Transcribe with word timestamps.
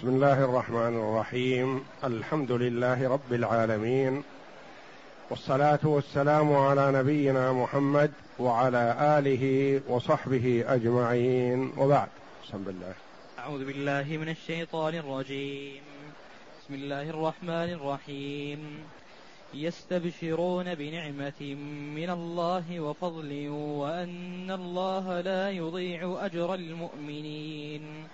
بسم 0.00 0.08
الله 0.08 0.44
الرحمن 0.44 0.96
الرحيم. 0.96 1.84
الحمد 2.04 2.52
لله 2.52 3.08
رب 3.08 3.32
العالمين. 3.32 4.22
والصلاة 5.30 5.78
والسلام 5.84 6.52
على 6.52 6.92
نبينا 6.92 7.52
محمد 7.52 8.10
وعلى 8.38 8.96
آله 9.00 9.80
وصحبه 9.88 10.64
أجمعين. 10.66 11.72
وبعد. 11.78 12.08
بسم 12.44 12.64
الله. 12.66 12.94
أعوذ 13.38 13.64
بالله 13.64 14.16
من 14.16 14.28
الشيطان 14.28 14.94
الرجيم. 14.94 15.82
بسم 16.60 16.74
الله 16.74 17.10
الرحمن 17.10 17.72
الرحيم. 17.72 18.58
يستبشرون 19.54 20.74
بنعمة 20.74 21.54
من 21.94 22.10
الله 22.10 22.80
وفضل 22.80 23.48
وأن 23.48 24.50
الله 24.50 25.20
لا 25.20 25.50
يضيع 25.50 26.18
أجر 26.20 26.54
المؤمنين. 26.54 28.08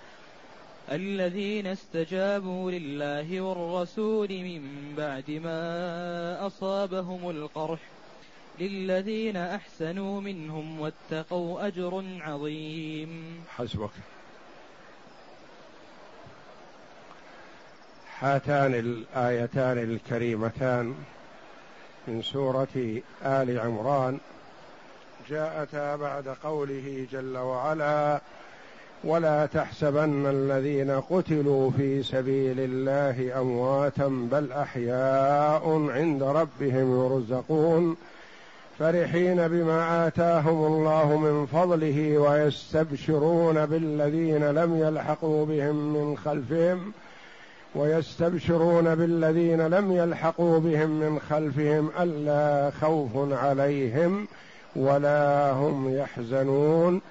الذين 0.91 1.67
استجابوا 1.67 2.71
لله 2.71 3.41
والرسول 3.41 4.29
من 4.29 4.93
بعد 4.97 5.31
ما 5.31 6.47
أصابهم 6.47 7.29
القرح 7.29 7.79
للذين 8.59 9.37
أحسنوا 9.37 10.21
منهم 10.21 10.79
واتقوا 10.79 11.67
أجر 11.67 12.03
عظيم. 12.21 13.43
حسبك. 13.49 13.89
هاتان 18.19 18.73
الآيتان 18.73 19.77
الكريمتان 19.77 20.95
من 22.07 22.21
سورة 22.21 23.01
آل 23.23 23.59
عمران. 23.59 24.19
جاءتا 25.29 25.95
بعد 25.95 26.27
قوله 26.27 27.07
جل 27.11 27.37
وعلا 27.37 28.21
ولا 29.03 29.45
تحسبن 29.45 30.25
الذين 30.25 30.91
قتلوا 30.91 31.71
في 31.71 32.03
سبيل 32.03 32.59
الله 32.59 33.41
أمواتا 33.41 34.07
بل 34.31 34.51
أحياء 34.51 35.89
عند 35.89 36.23
ربهم 36.23 37.05
يرزقون. 37.05 37.97
فرحين 38.79 39.47
بما 39.47 40.07
آتاهم 40.07 40.65
الله 40.65 41.17
من 41.17 41.45
فضله 41.45 42.17
ويستبشرون 42.17 43.65
بالذين 43.65 44.51
لم 44.51 44.77
يلحقوا 44.77 45.45
بهم 45.45 45.93
من 45.93 46.17
خلفهم 46.17 46.93
ويستبشرون 47.75 48.95
بالذين 48.95 49.67
لم 49.67 49.91
يلحقوا 49.91 50.59
بهم 50.59 50.89
من 50.89 51.19
خلفهم 51.29 51.89
ألا 51.99 52.71
خوف 52.81 53.33
عليهم 53.33 54.27
ولا 54.75 55.51
هم 55.51 55.97
يحزنون. 55.97 57.01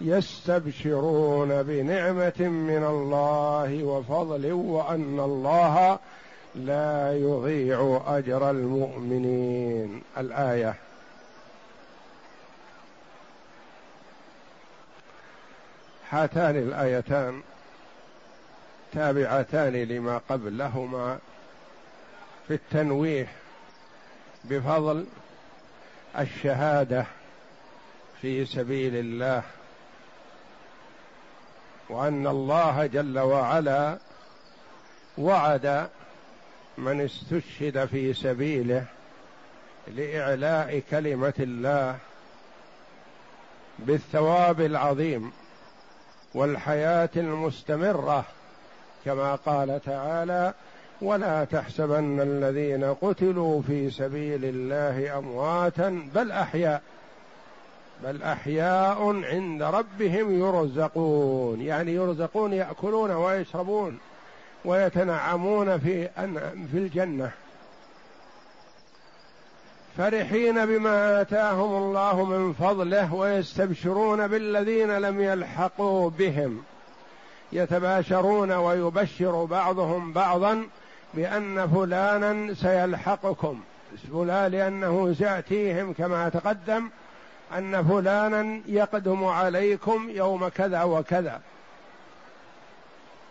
يستبشرون 0.00 1.62
بنعمة 1.62 2.48
من 2.48 2.84
الله 2.84 3.84
وفضل 3.84 4.52
وأن 4.52 5.20
الله 5.20 5.98
لا 6.54 7.12
يضيع 7.16 8.02
أجر 8.06 8.50
المؤمنين. 8.50 10.02
الآية. 10.18 10.74
هاتان 16.10 16.56
الآيتان 16.56 17.42
تابعتان 18.92 19.72
لما 19.72 20.20
قبلهما 20.28 21.18
في 22.48 22.54
التنويه 22.54 23.28
بفضل 24.44 25.06
الشهادة 26.18 27.06
في 28.22 28.44
سبيل 28.44 28.96
الله. 28.96 29.42
وأن 31.88 32.26
الله 32.26 32.86
جل 32.86 33.18
وعلا 33.18 33.98
وعد 35.18 35.88
من 36.78 37.00
استشهد 37.00 37.84
في 37.84 38.14
سبيله 38.14 38.84
لإعلاء 39.88 40.82
كلمة 40.90 41.34
الله 41.38 41.96
بالثواب 43.78 44.60
العظيم 44.60 45.32
والحياة 46.34 47.10
المستمرة 47.16 48.24
كما 49.04 49.34
قال 49.34 49.80
تعالى 49.84 50.54
ولا 51.02 51.44
تحسبن 51.44 52.20
الذين 52.20 52.94
قتلوا 52.94 53.62
في 53.62 53.90
سبيل 53.90 54.44
الله 54.44 55.18
أمواتا 55.18 56.08
بل 56.14 56.32
أحياء 56.32 56.82
بل 58.04 58.22
أحياء 58.22 59.24
عند 59.24 59.62
ربهم 59.62 60.40
يرزقون. 60.40 61.60
يعني 61.60 61.94
يرزقون 61.94 62.52
يأكلون 62.52 63.10
ويشربون 63.10 63.98
ويتنعمون 64.64 65.78
في 65.78 66.08
في 66.72 66.78
الجنة. 66.78 67.30
فرحين 69.96 70.66
بما 70.66 71.20
آتاهم 71.20 71.82
الله 71.82 72.24
من 72.24 72.52
فضله 72.52 73.14
ويستبشرون 73.14 74.28
بالذين 74.28 74.98
لم 74.98 75.20
يلحقوا 75.20 76.10
بهم. 76.10 76.62
يتباشرون 77.52 78.52
ويبشر 78.52 79.44
بعضهم 79.44 80.12
بعضا 80.12 80.66
بأن 81.14 81.68
فلانا 81.68 82.54
سيلحقكم. 82.54 83.60
فلان 84.12 84.52
لأنه 84.52 85.14
سيأتيهم 85.18 85.92
كما 85.92 86.28
تقدم 86.28 86.88
أن 87.52 87.84
فلانا 87.88 88.60
يقدم 88.66 89.24
عليكم 89.24 90.10
يوم 90.10 90.48
كذا 90.48 90.82
وكذا. 90.82 91.40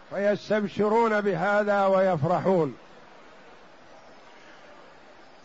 فيستبشرون 0.10 1.22
بهذا 1.22 1.86
ويفرحون. 1.86 2.78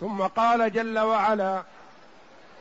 ثم 0.00 0.22
قال 0.22 0.72
جل 0.72 0.98
وعلا 0.98 1.62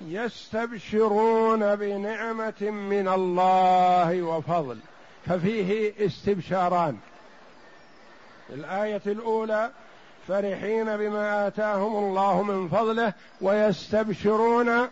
يستبشرون 0.01 1.75
بنعمة 1.75 2.61
من 2.61 3.07
الله 3.07 4.21
وفضل. 4.21 4.77
ففيه 5.25 5.93
استبشاران. 6.05 6.97
الآية 8.49 9.01
الأولى 9.05 9.71
فرحين 10.27 10.97
بما 10.97 11.47
آتاهم 11.47 11.95
الله 11.95 12.43
من 12.43 12.69
فضله 12.69 13.13
ويستبشرون 13.41 14.89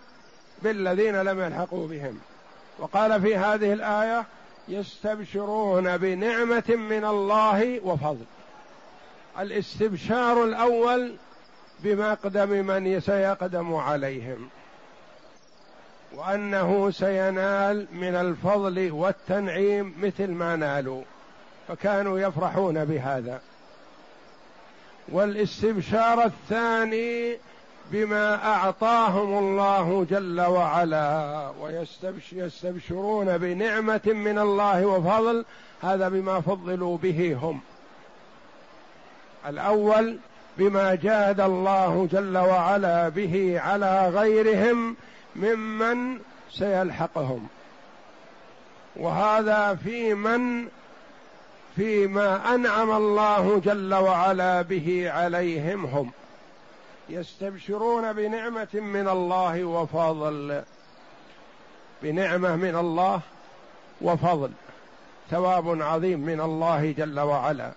بالذين 0.63 1.22
لم 1.22 1.41
يلحقوا 1.41 1.88
بهم. 1.88 2.19
وقال 2.79 3.22
في 3.22 3.38
هذه 3.38 3.73
الآية 3.73 4.25
يستبشرون 4.68 5.97
بنعمة 5.97 6.63
من 6.69 7.06
الله 7.06 7.79
وفضل. 7.84 8.25
الاستبشار 9.40 10.44
الأول 10.44 11.16
بمقدم 11.79 12.50
من 12.50 13.00
سيقدم 13.00 13.75
عليهم. 13.75 14.50
وأنه 16.16 16.91
سينال 16.91 17.88
من 17.91 18.16
الفضل 18.16 18.91
والتنعيم 18.91 19.94
مثل 20.01 20.28
ما 20.28 20.56
نالوا. 20.56 21.03
فكانوا 21.67 22.19
يفرحون 22.19 22.85
بهذا. 22.85 23.41
والاستبشار 25.09 26.23
الثاني 26.23 27.38
بما 27.92 28.46
أعطاهم 28.46 29.38
الله 29.38 30.06
جل 30.09 30.42
وعلا 30.42 31.52
ويستبشرون 31.62 33.38
بنعمة 33.38 34.02
من 34.06 34.40
الله 34.40 34.86
وفضل 34.86 35.46
هذا 35.81 36.09
بما 36.09 36.42
فضلوا 36.42 36.97
به 36.97 37.38
هم. 37.42 37.59
الأول 39.47 40.18
بما 40.58 40.96
جاد 40.96 41.40
الله 41.40 42.08
جل 42.12 42.38
وعلا 42.38 43.09
به 43.09 43.59
على 43.59 44.09
غيرهم 44.09 44.96
ممن 45.36 46.20
سيلحقهم. 46.52 47.47
وهذا 48.96 49.76
في 49.84 50.14
من 50.14 50.68
فيما 51.76 52.56
أنعم 52.56 52.92
الله 52.92 53.62
جل 53.66 53.94
وعلا 53.94 54.61
به 54.61 55.11
عليهم 55.11 55.85
هم. 55.85 56.11
يستبشرون 57.09 58.14
بنعمة 58.14 58.68
من 58.74 59.08
الله 59.08 59.64
وفضل. 59.64 60.64
بنعمة 62.04 62.56
من 62.56 62.76
الله 62.76 63.22
وفضل. 64.02 64.52
ثواب 65.32 65.82
عظيم 65.82 66.20
من 66.20 66.42
الله 66.42 66.92
جل 66.92 67.20
وعلا. 67.20 67.72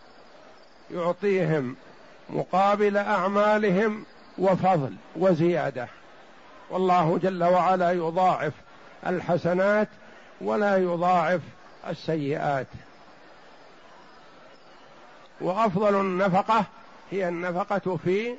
يعطيهم 0.90 1.76
مقابل 2.30 2.96
أعمالهم 2.96 4.04
وفضل 4.38 4.94
وزيادة. 5.16 5.88
والله 6.70 7.18
جل 7.22 7.44
وعلا 7.44 7.92
يضاعف 7.92 8.52
الحسنات 9.06 9.88
ولا 10.40 10.76
يضاعف 10.76 11.40
السيئات. 11.88 12.66
وأفضل 15.40 16.00
النفقة 16.00 16.64
هي 17.10 17.28
النفقة 17.28 17.98
في 18.04 18.34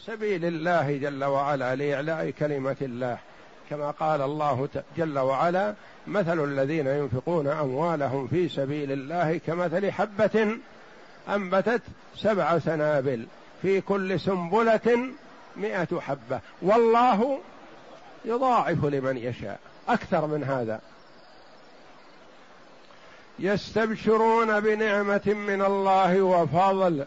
سبيل 0.00 0.44
الله 0.44 0.96
جل 0.96 1.24
وعلا 1.24 1.74
لإعلاء 1.74 2.30
كلمة 2.30 2.76
الله. 2.82 3.18
كما 3.70 3.90
قال 3.90 4.20
الله 4.22 4.68
جل 4.96 5.18
وعلا 5.18 5.74
مثل 6.06 6.44
الذين 6.44 6.86
ينفقون 6.86 7.48
أموالهم 7.48 8.26
في 8.26 8.48
سبيل 8.48 8.92
الله 8.92 9.40
كمثل 9.46 9.92
حبة 9.92 10.56
أنبتت 11.28 11.82
سبع 12.16 12.58
سنابل 12.58 13.26
في 13.62 13.80
كل 13.80 14.20
سنبلة 14.20 15.10
مئة 15.56 16.00
حبة. 16.00 16.40
والله 16.62 17.38
يضاعف 18.24 18.84
لمن 18.84 19.16
يشاء. 19.16 19.58
أكثر 19.88 20.26
من 20.26 20.44
هذا. 20.44 20.80
يستبشرون 23.38 24.60
بنعمة 24.60 25.34
من 25.48 25.62
الله 25.62 26.22
وفضل. 26.22 27.06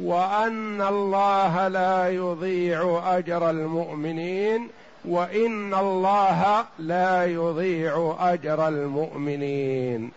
وأن 0.00 0.82
الله 0.82 1.68
لا 1.68 2.08
يضيع 2.08 3.02
أجر 3.18 3.50
المؤمنين 3.50 4.68
وإن 5.04 5.74
الله 5.74 6.64
لا 6.78 7.24
يضيع 7.24 8.16
أجر 8.20 8.68
المؤمنين. 8.68 10.12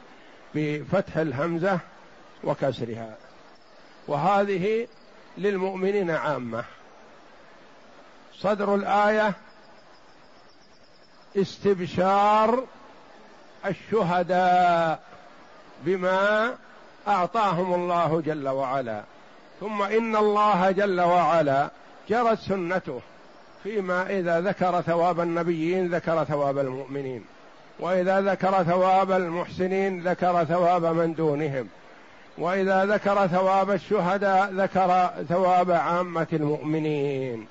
بفتح 0.56 1.18
الهمزة 1.18 1.80
وكسرها. 2.44 3.16
وهذه 4.08 4.88
للمؤمنين 5.38 6.12
عامة. 6.12 6.64
صدر 8.40 8.76
الآية 8.76 9.34
استبشار 11.38 12.64
الشهداء 13.66 15.00
بما 15.86 16.56
أعطاهم 17.08 17.74
الله 17.74 18.22
جل 18.22 18.48
وعلا. 18.48 19.04
ثم 19.60 19.82
إن 19.82 20.16
الله 20.16 20.72
جل 20.72 21.02
وعلا 21.02 21.70
جرت 22.10 22.40
سنته 22.40 23.02
فيما 23.64 24.10
إذا 24.10 24.42
ذكر 24.42 24.82
ثواب 24.82 25.20
النبيين 25.20 25.96
ذكر 25.96 26.24
ثواب 26.24 26.58
المؤمنين 26.58 27.26
وإذا 27.80 28.22
ذكر 28.22 28.64
ثواب 28.64 29.12
المحسنين 29.12 30.02
ذكر 30.08 30.46
ثواب 30.46 30.86
من 30.86 31.14
دونهم 31.14 31.68
وإذا 32.38 32.86
ذكر 32.86 33.28
ثواب 33.28 33.72
الشهداء 33.72 34.50
ذكر 34.52 35.10
ثواب 35.30 35.72
عامة 35.72 36.28
المؤمنين 36.34 37.48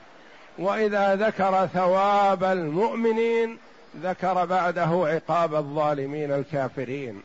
وإذا 0.59 1.15
ذكر 1.15 1.67
ثواب 1.67 2.45
المؤمنين 2.45 3.59
ذكر 4.03 4.45
بعده 4.45 5.07
عقاب 5.07 5.55
الظالمين 5.55 6.33
الكافرين. 6.33 7.23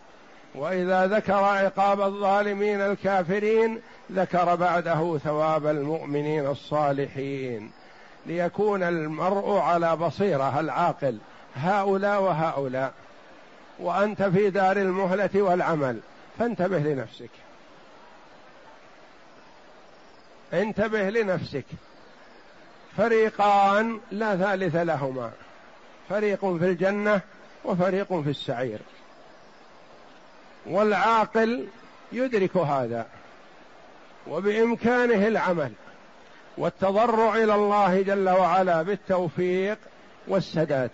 وإذا 0.56 1.08
ذكر 1.08 1.34
عقاب 1.34 2.02
الظالمين 2.02 2.82
الكافرين 2.82 3.82
ذكر 4.12 4.56
بعده 4.56 5.18
ثواب 5.18 5.68
المؤمنين 5.68 6.48
الصالحين. 6.48 7.72
ليكون 8.26 8.84
المرء 8.84 9.58
على 9.58 9.96
بصيرة 9.96 10.60
العاقل. 10.60 11.18
هؤلاء 11.56 12.22
وهؤلاء. 12.22 12.94
وأنت 13.80 14.24
في 14.24 14.50
دار 14.50 14.78
المهلة 14.78 15.30
والعمل. 15.42 16.00
فانتبه 16.40 16.78
لنفسك. 16.80 17.30
انتبه 20.54 21.10
لنفسك. 21.10 21.66
فريقان 22.98 24.00
لا 24.12 24.36
ثالث 24.38 24.76
لهما. 24.76 25.32
فريق 26.10 26.40
في 26.40 26.66
الجنة 26.66 27.22
وفريق 27.66 28.22
في 28.22 28.30
السعير. 28.30 28.80
والعاقل 30.66 31.68
يدرك 32.12 32.58
هذا 32.58 33.06
وبإمكانه 34.28 35.28
العمل 35.28 35.72
والتضرع 36.58 37.36
إلى 37.36 37.56
الله 37.56 38.02
جل 38.02 38.30
وعلا 38.30 38.82
بالتوفيق 38.82 39.78
والسداد. 40.28 40.90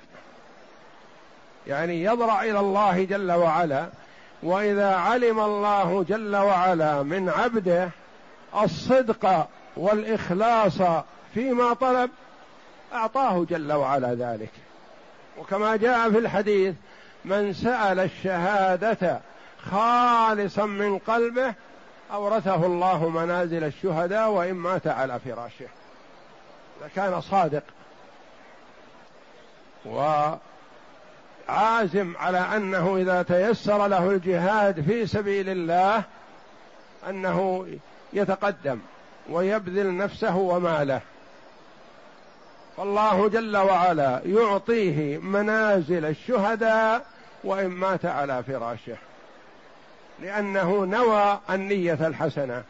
يعني 1.67 2.03
يضرع 2.03 2.43
إلى 2.43 2.59
الله 2.59 3.03
جل 3.03 3.31
وعلا 3.31 3.89
وإذا 4.43 4.95
علم 4.95 5.39
الله 5.39 6.05
جل 6.09 6.35
وعلا 6.35 7.03
من 7.03 7.29
عبده 7.29 7.89
الصدق 8.63 9.47
والإخلاص 9.77 10.81
فيما 11.33 11.73
طلب 11.73 12.09
أعطاه 12.93 13.45
جل 13.49 13.73
وعلا 13.73 14.13
ذلك. 14.13 14.51
وكما 15.37 15.75
جاء 15.75 16.11
في 16.11 16.17
الحديث 16.17 16.75
من 17.25 17.53
سأل 17.53 17.99
الشهادة 17.99 19.19
خالصا 19.71 20.65
من 20.65 20.97
قلبه 20.97 21.53
أورثه 22.13 22.65
الله 22.65 23.09
منازل 23.09 23.63
الشهداء 23.63 24.29
وإن 24.29 24.53
مات 24.53 24.87
على 24.87 25.19
فراشه. 25.19 25.67
إذا 26.79 26.89
كان 26.95 27.21
صادق 27.21 27.63
وعازم 29.85 30.37
على 32.17 32.39
أنه 32.39 32.97
إذا 32.97 33.21
تيسر 33.21 33.87
له 33.87 34.11
الجهاد 34.11 34.81
في 34.81 35.07
سبيل 35.07 35.49
الله 35.49 36.03
أنه 37.09 37.67
يتقدم 38.13 38.79
ويبذل 39.29 39.97
نفسه 39.97 40.35
وماله. 40.35 41.01
فالله 42.77 43.29
جل 43.29 43.57
وعلا 43.57 44.21
يعطيه 44.25 45.17
منازل 45.17 46.05
الشهداء 46.05 47.05
وإن 47.43 47.67
مات 47.67 48.05
على 48.05 48.43
فراشه. 48.43 48.97
لأنه 50.21 50.85
نوى 50.85 51.39
النية 51.49 52.07
الحسنة 52.07 52.63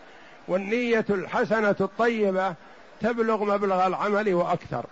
والنية 0.47 1.05
الحسنة 1.09 1.75
الطيبة 1.81 2.53
تبلغ 3.01 3.43
مبلغ 3.43 3.87
العمل 3.87 4.33
وأكثر. 4.33 4.85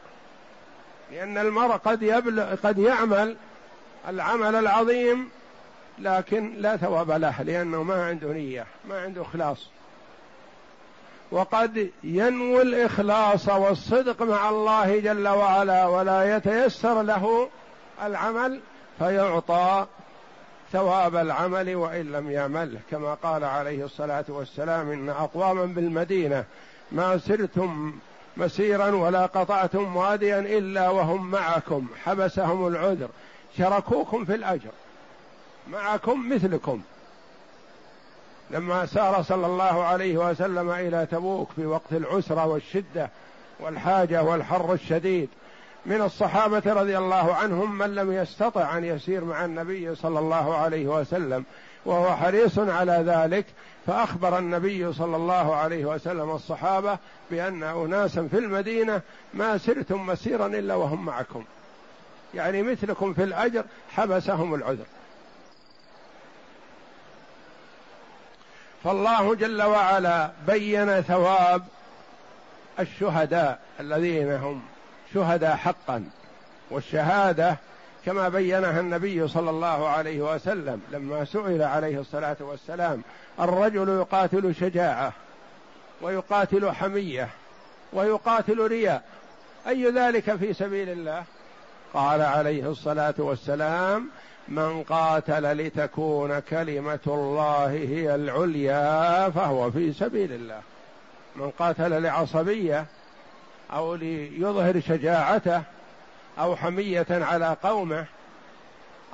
لأن 1.12 1.38
المرء 1.38 1.75
قد 1.75 2.02
يبلغ 2.02 2.56
قد 2.56 2.78
يعمل 2.78 3.38
العمل 4.07 4.56
العظيم 4.56 5.30
لكن 6.00 6.54
لا 6.57 6.78
ثواب 6.78 7.12
له 7.12 7.42
لأنه 7.42 7.84
ما 7.84 8.06
عنده 8.06 8.28
نية 8.28 8.66
ما 8.90 9.01
عنده 9.01 9.22
إخلاص. 9.22 9.68
وقد 11.31 11.90
ينوي 12.04 12.62
الإخلاص 12.62 13.50
والصدق 13.50 14.22
مع 14.22 14.50
الله 14.50 15.00
جل 15.00 15.28
وعلا 15.28 15.86
ولا 15.88 16.38
يتيسر 16.38 17.01
له 17.01 17.50
العمل 18.04 18.60
فيعطى 19.00 19.86
ثواب 20.75 21.16
العمل 21.16 21.75
وإن 21.75 22.12
لم 22.12 22.31
يعمله 22.31 22.80
كما 22.92 23.13
قال 23.13 23.44
عليه 23.44 23.86
الصلاة 23.86 24.25
والسلام 24.27 24.92
إن 24.92 25.10
أقواما 25.10 25.66
بالمدينة 25.66 26.44
ما 26.92 27.18
سرتم 27.18 27.94
مسيرا 28.38 28.89
ولا 28.89 29.25
قطعتم 29.25 29.95
واديا 29.95 30.39
إلا 30.39 30.89
وهم 30.89 31.31
معكم. 31.31 31.88
حبسهم 32.04 32.68
العذر. 32.68 33.07
شركوكم 33.57 34.25
في 34.25 34.36
الأجر. 34.36 34.72
معكم 35.68 36.30
مثلكم. 36.30 36.81
لما 38.51 38.86
سار 38.86 39.24
صلى 39.24 39.45
الله 39.45 39.83
عليه 39.83 40.18
وسلم 40.18 40.72
إلى 40.72 41.07
تبوك 41.12 41.50
في 41.56 41.66
وقت 41.66 41.91
العسرة 41.91 42.46
والشدة 42.46 43.10
والحاجة 43.60 44.24
والحر 44.24 44.74
الشديد 44.74 45.29
من 45.86 46.01
الصحابة 46.01 46.74
رضي 46.74 46.98
الله 46.98 47.36
عنهم 47.36 47.77
من 47.77 47.96
لم 47.96 48.12
يستطع 48.12 48.77
أن 48.77 48.86
يسير 48.86 49.25
مع 49.25 49.46
النبي 49.46 49.96
صلى 49.96 50.20
الله 50.20 50.58
عليه 50.58 50.88
وسلم 50.88 51.46
وهو 51.86 52.15
حريص 52.15 52.60
على 52.60 53.04
ذلك 53.08 53.46
فأخبر 53.88 54.38
النبي 54.38 54.94
صلى 54.94 55.15
الله 55.15 55.56
عليه 55.56 55.86
وسلم 55.86 56.32
الصحابة 56.32 56.98
بأن 57.32 57.63
أناسا 57.63 58.27
في 58.32 58.38
المدينة 58.38 59.01
ما 59.34 59.58
سرتم 59.58 60.06
مسيرا 60.06 60.48
إلا 60.48 60.75
وهم 60.75 61.06
معكم. 61.06 61.44
يعني 62.34 62.63
مثلكم 62.63 63.13
في 63.13 63.24
الأجر 63.24 63.63
حبسهم 63.89 64.56
العذر. 64.56 64.86
فالله 68.84 69.36
جل 69.36 69.62
وعلا 69.62 70.32
بين 70.48 71.01
ثواب 71.01 71.63
الشهداء 72.80 73.60
الذين 73.80 74.32
هم 74.32 74.62
شهداء 75.14 75.56
حقا. 75.56 76.10
والشهادة 76.72 77.58
كما 78.06 78.30
بينها 78.30 78.80
النبي 78.80 79.28
صلى 79.28 79.50
الله 79.50 79.88
عليه 79.88 80.34
وسلم 80.34 80.82
لما 80.92 81.26
سئل 81.26 81.62
عليه 81.62 82.00
الصلاة 82.00 82.38
والسلام 82.40 83.02
الرجل 83.40 83.90
يقاتل 83.90 84.56
شجاعة 84.56 85.14
ويقاتل 86.02 86.72
حمية 86.72 87.30
ويقاتل 87.94 88.68
رياء 88.68 89.04
أي 89.68 89.90
ذلك 89.90 90.36
في 90.36 90.54
سبيل 90.54 90.90
الله؟ 90.90 91.24
قال 91.94 92.22
عليه 92.22 92.72
الصلاة 92.72 93.14
والسلام 93.18 94.10
من 94.48 94.84
قاتل 94.84 95.58
لتكون 95.58 96.40
كلمة 96.40 97.00
الله 97.08 97.68
هي 97.68 98.16
العليا 98.16 99.30
فهو 99.30 99.72
في 99.72 99.94
سبيل 99.94 100.34
الله. 100.34 100.62
من 101.36 101.50
قاتل 101.50 102.04
لعصبية 102.04 102.86
أو 103.74 103.95
ليظهر 103.95 104.79
شجاعته 104.79 105.62
أو 106.39 106.55
حمية 106.55 107.05
على 107.10 107.57
قومه 107.63 108.05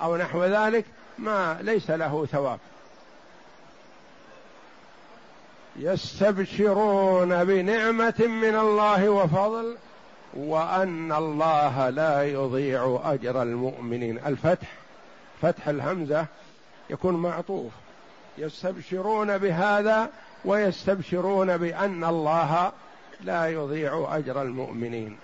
أو 0.01 0.17
نحو 0.17 0.43
ذلك 0.43 0.86
ما 1.20 1.58
ليس 1.62 1.89
له 1.89 2.25
ثواب. 2.25 2.60
يستبشرون 5.75 7.43
بنعمة 7.43 8.13
من 8.20 8.55
الله 8.55 9.10
وفضل 9.10 9.77
وأن 10.34 11.12
الله 11.12 11.89
لا 11.89 12.24
يضيع 12.24 13.00
أجر 13.03 13.41
المؤمنين. 13.41 14.20
الفتح 14.25 14.67
فتح 15.41 15.67
الهمزة 15.67 16.25
يكون 16.89 17.15
معطوف. 17.15 17.72
يستبشرون 18.38 19.38
بهذا 19.38 20.10
ويستبشرون 20.46 21.58
بأن 21.58 22.03
الله 22.03 22.72
لا 23.24 23.48
يضيع 23.48 24.18
أجر 24.18 24.42
المؤمنين. 24.42 25.18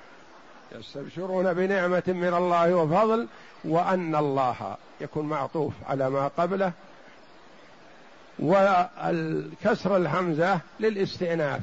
يستبشرون 0.72 1.54
بنعمة 1.54 2.04
من 2.08 2.34
الله 2.34 2.74
وفضل 2.74 3.28
وأن 3.64 4.16
الله 4.16 4.76
يكون 5.02 5.26
معطوف 5.26 5.74
على 5.90 6.10
ما 6.10 6.28
قبله 6.28 6.72
والكسر 8.40 9.98
الهمزة 9.98 10.60
للاستئناف. 10.80 11.62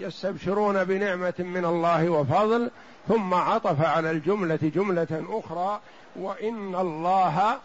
يستبشرون 0.00 0.84
بنعمة 0.84 1.34
من 1.38 1.64
الله 1.64 2.08
وفضل 2.08 2.70
ثم 3.08 3.34
عطف 3.34 3.84
على 3.84 4.10
الجملة 4.10 4.58
جملة 4.62 5.24
أخرى 5.28 5.80
وإن 6.16 6.74
الله 6.74 7.58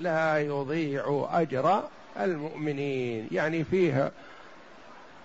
لا 0.00 0.38
يضيع 0.38 1.28
أجر 1.32 1.82
المؤمنين. 2.20 3.28
يعني 3.32 3.64
فيه 3.64 4.12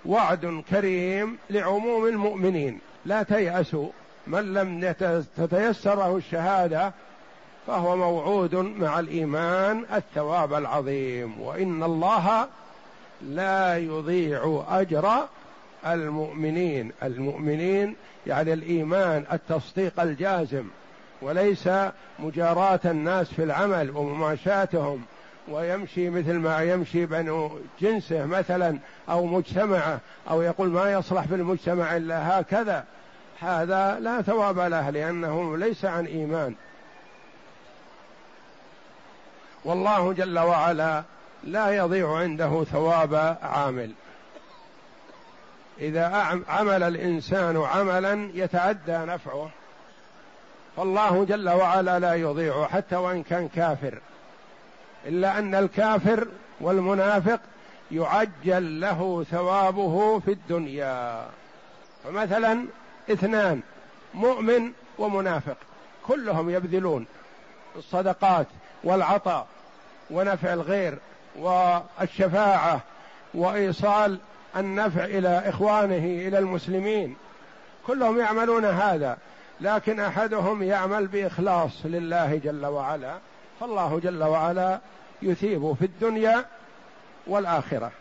وعد 0.06 0.64
كريم 0.70 1.38
لعموم 1.50 2.06
المؤمنين. 2.06 2.80
لا 3.06 3.24
تيأسوا. 3.24 3.90
من 4.28 4.54
لم 4.54 4.94
تتيسره 5.38 6.18
الشهادة 6.18 6.92
فهو 7.68 7.96
موعود 7.96 8.56
مع 8.56 9.00
الإيمان 9.00 9.86
الثواب 9.96 10.54
العظيم. 10.54 11.42
وإن 11.42 11.84
الله 11.84 12.48
لا 13.22 13.78
يضيع 13.78 14.64
أجر 14.70 15.28
المؤمنين. 15.86 16.92
المؤمنين 17.04 17.96
يعني 18.28 18.54
الإيمان 18.54 19.26
التصديق 19.32 20.00
الجازم 20.00 20.64
وليس 21.22 21.70
مجاراة 22.20 22.80
الناس 22.86 23.34
في 23.34 23.44
العمل 23.44 23.92
ومماشاتهم. 23.98 25.06
ويمشي 25.52 26.10
مثل 26.10 26.34
ما 26.34 26.64
يمشي 26.64 27.06
بنو 27.06 27.60
جنسه 27.82 28.26
مثلا 28.26 28.78
أو 29.10 29.26
مجتمعه 29.26 30.00
أو 30.30 30.42
يقول 30.42 30.70
ما 30.70 30.92
يصلح 30.92 31.28
في 31.28 31.36
المجتمع 31.36 31.98
إلا 31.98 32.40
هكذا. 32.40 32.86
هذا 33.40 34.00
لا 34.00 34.22
ثواب 34.22 34.60
له 34.60 34.90
لأنه 34.90 35.58
ليس 35.58 35.86
عن 35.86 36.06
إيمان. 36.06 36.56
والله 39.66 40.14
جل 40.14 40.40
وعلا 40.40 41.04
لا 41.44 41.70
يضيع 41.76 42.18
عنده 42.18 42.64
ثواب 42.64 43.38
عامل. 43.42 43.92
إذا 45.80 46.06
عمل 46.48 46.84
الإنسان 46.84 47.58
عملا 47.58 48.32
يتعدى 48.34 48.98
نفعه. 48.98 49.50
فالله 50.78 51.26
جل 51.26 51.50
وعلا 51.50 52.00
لا 52.00 52.16
يضيع 52.16 52.68
حتى 52.68 52.96
وإن 52.96 53.24
كان 53.24 53.48
كافر. 53.48 54.00
إلا 55.06 55.40
أن 55.40 55.56
الكافر 55.56 56.28
والمنافق 56.62 57.40
يعجل 57.92 58.82
له 58.82 59.26
ثوابه 59.32 60.20
في 60.20 60.32
الدنيا. 60.32 61.26
فمثلا 62.04 62.66
اثنان 63.12 63.62
مؤمن 64.14 64.72
ومنافق 64.98 65.58
كلهم 66.08 66.50
يبذلون 66.50 67.06
الصدقات 67.76 68.48
والعطاء 68.84 69.48
ونفع 70.12 70.54
الغير 70.54 70.98
والشفاعة 71.40 72.82
وإيصال 73.34 74.20
النفع 74.58 75.06
إلى 75.06 75.44
إخوانه 75.46 76.28
إلى 76.28 76.40
المسلمين. 76.40 77.16
كلهم 77.88 78.20
يعملون 78.20 78.66
هذا 78.66 79.18
لكن 79.62 80.00
أحدهم 80.00 80.64
يعمل 80.64 81.08
بإخلاص 81.08 81.72
لله 81.86 82.36
جل 82.36 82.66
وعلا. 82.66 83.18
فالله 83.60 84.00
جل 84.04 84.24
وعلا 84.24 84.80
يثيب 85.22 85.74
في 85.80 85.86
الدنيا 85.86 86.46
والآخرة. 87.28 87.92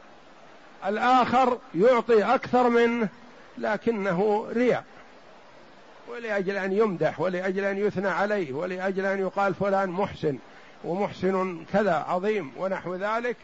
الآخر 0.87 1.59
يعطي 1.75 2.25
أكثر 2.25 2.69
منه 2.69 3.09
لكنه 3.59 4.49
رياء. 4.53 4.85
ولأجل 6.09 6.57
أن 6.57 6.73
يمدح 6.73 7.21
ولأجل 7.21 7.65
أن 7.65 7.79
يثنى 7.79 8.09
عليه 8.09 8.53
ولأجل 8.53 9.07
أن 9.07 9.21
يقال 9.21 9.55
فلان 9.55 9.89
محسن 9.91 10.39
ومحسن 10.85 11.65
كذا 11.73 11.95
عظيم 12.09 12.53
ونحو 12.57 12.95
ذلك 12.95 13.37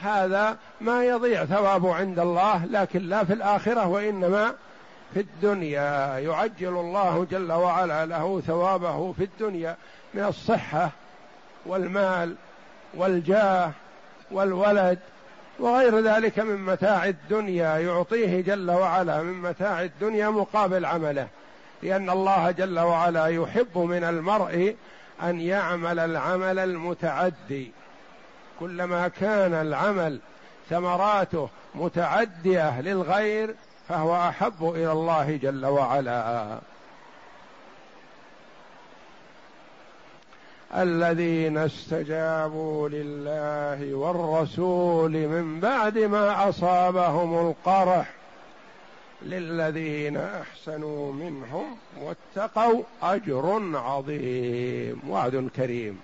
هذا 0.00 0.56
ما 0.80 1.04
يضيع 1.04 1.44
ثوابه 1.44 1.94
عند 1.94 2.18
الله 2.18 2.66
لكن 2.66 3.02
لا 3.02 3.24
في 3.24 3.32
الآخرة 3.32 3.88
وإنما 3.88 4.54
في 5.14 5.20
الدنيا. 5.20 6.18
يعجل 6.18 6.68
الله 6.68 7.26
جل 7.30 7.52
وعلا 7.52 8.06
له 8.06 8.40
ثوابه 8.46 9.12
في 9.12 9.24
الدنيا 9.24 9.76
من 10.14 10.24
الصحة 10.24 10.90
والمال 11.66 12.34
والجاه 12.94 13.70
والولد 14.30 14.98
وغير 15.58 16.00
ذلك 16.00 16.38
من 16.38 16.56
متاع 16.56 17.04
الدنيا 17.04 17.78
يعطيه 17.78 18.40
جل 18.40 18.70
وعلا 18.70 19.22
من 19.22 19.42
متاع 19.42 19.82
الدنيا 19.82 20.28
مقابل 20.28 20.84
عمله 20.84 21.28
لأن 21.82 22.10
الله 22.10 22.50
جل 22.50 22.78
وعلا 22.78 23.26
يحب 23.26 23.78
من 23.78 24.04
المرء 24.04 24.76
أن 25.22 25.40
يعمل 25.40 25.98
العمل 25.98 26.58
المتعدي. 26.58 27.72
كلما 28.60 29.08
كان 29.08 29.54
العمل 29.54 30.20
ثمراته 30.70 31.48
متعدية 31.74 32.80
للغير 32.80 33.54
فهو 33.88 34.28
أحب 34.28 34.72
إلى 34.74 34.92
الله 34.92 35.36
جل 35.36 35.66
وعلا. 35.66 36.58
الذين 40.74 41.58
استجابوا 41.58 42.88
لله 42.88 43.94
والرسول 43.94 45.10
من 45.10 45.60
بعد 45.60 45.98
ما 45.98 46.48
أصابهم 46.48 47.48
القرح 47.48 48.12
للذين 49.22 50.16
أحسنوا 50.16 51.12
منهم 51.12 51.76
واتقوا 52.00 52.82
أجر 53.02 53.62
عظيم. 53.74 55.00
وعد 55.08 55.50
كريم. 55.56 56.00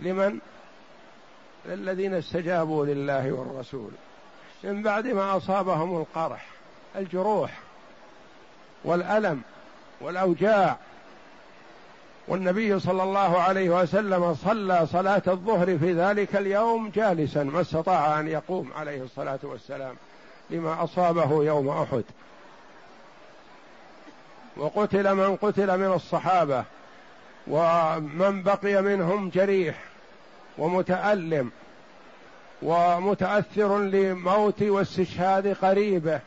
لمن؟ 0.00 0.38
للذين 1.66 2.14
استجابوا 2.14 2.86
لله 2.86 3.32
والرسول 3.32 3.90
من 4.64 4.82
بعد 4.82 5.06
ما 5.06 5.36
أصابهم 5.36 5.96
القرح. 5.96 6.46
الجروح 6.96 7.60
والألم 8.84 9.42
والأوجاع 10.00 10.76
والنبي 12.28 12.80
صلى 12.80 13.02
الله 13.02 13.40
عليه 13.40 13.70
وسلم 13.70 14.34
صلى 14.34 14.86
صلاة 14.92 15.22
الظهر 15.26 15.78
في 15.78 15.92
ذلك 15.92 16.36
اليوم 16.36 16.90
جالسا 16.90 17.42
ما 17.42 17.60
استطاع 17.60 18.20
أن 18.20 18.28
يقوم 18.28 18.70
عليه 18.76 19.02
الصلاة 19.02 19.38
والسلام 19.42 19.94
لما 20.50 20.84
أصابه 20.84 21.44
يوم 21.44 21.68
أحد. 21.68 22.04
وقتل 24.56 25.14
من 25.14 25.36
قتل 25.36 25.78
من 25.78 25.92
الصحابة 25.92 26.64
ومن 27.46 28.42
بقي 28.42 28.82
منهم 28.82 29.28
جريح 29.28 29.78
ومتألم 30.58 31.50
ومتأثر 32.62 33.78
لموت 33.78 34.62
واستشهاد 34.62 35.56
قريبه 35.62 36.20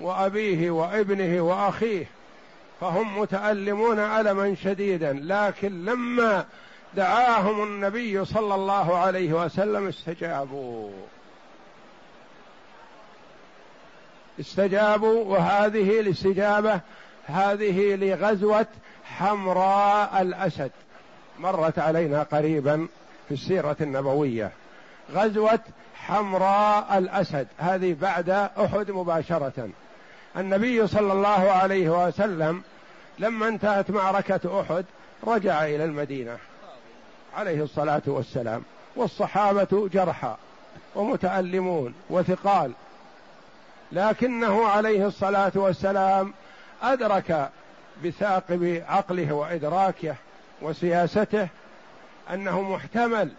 وأبيه 0.00 0.70
وابنه 0.70 1.40
وأخيه. 1.40 2.06
فهم 2.82 3.18
متألمون 3.18 3.98
ألما 3.98 4.54
شديدا 4.54 5.12
لكن 5.22 5.84
لما 5.84 6.44
دعاهم 6.94 7.62
النبي 7.62 8.24
صلى 8.24 8.54
الله 8.54 8.98
عليه 8.98 9.32
وسلم 9.32 9.88
استجابوا. 9.88 10.90
استجابوا 14.40 15.24
وهذه 15.24 16.00
الاستجابة 16.00 16.80
هذه 17.26 17.96
لغزوة 17.96 18.66
حمراء 19.04 20.22
الأسد. 20.22 20.70
مرت 21.38 21.78
علينا 21.78 22.22
قريبا 22.22 22.88
في 23.28 23.34
السيرة 23.34 23.76
النبوية. 23.80 24.50
غزوة 25.12 25.60
حمراء 25.94 26.98
الأسد 26.98 27.46
هذه 27.58 27.96
بعد 28.00 28.30
أحد 28.30 28.90
مباشرة. 28.90 29.68
النبي 30.36 30.86
صلى 30.86 31.12
الله 31.12 31.50
عليه 31.50 32.06
وسلم 32.06 32.62
لما 33.18 33.48
انتهت 33.48 33.90
معركة 33.90 34.60
أحد 34.60 34.84
رجع 35.26 35.64
إلى 35.64 35.84
المدينة. 35.84 36.38
عليه 37.36 37.62
الصلاة 37.62 38.02
والسلام. 38.06 38.62
والصحابة 38.96 39.88
جرحى 39.92 40.36
ومتألمون 40.94 41.94
وثقال. 42.10 42.72
لكنه 43.92 44.66
عليه 44.66 45.06
الصلاة 45.06 45.52
والسلام 45.54 46.34
أدرك 46.82 47.50
بثاقب 48.04 48.82
عقله 48.88 49.32
وإدراكه 49.32 50.14
وسياسته 50.62 51.48
أنه 52.30 52.62
محتمل 52.62 53.32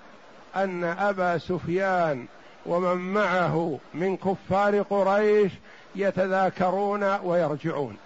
أن 0.56 0.84
أبا 0.84 1.38
سفيان 1.38 2.26
ومن 2.66 3.14
معه 3.14 3.80
من 3.94 4.18
كفار 4.18 4.82
قريش 4.82 5.52
يتذاكرون 5.96 7.04
ويرجعون 7.04 7.98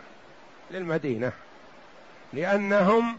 للمدينة. 0.71 1.31
لأنهم 2.33 3.17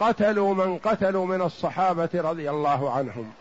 قتلوا 0.00 0.54
من 0.54 0.78
قتلوا 0.78 1.26
من 1.26 1.42
الصحابة 1.42 2.08
رضي 2.14 2.50
الله 2.50 2.92
عنهم. 2.92 3.32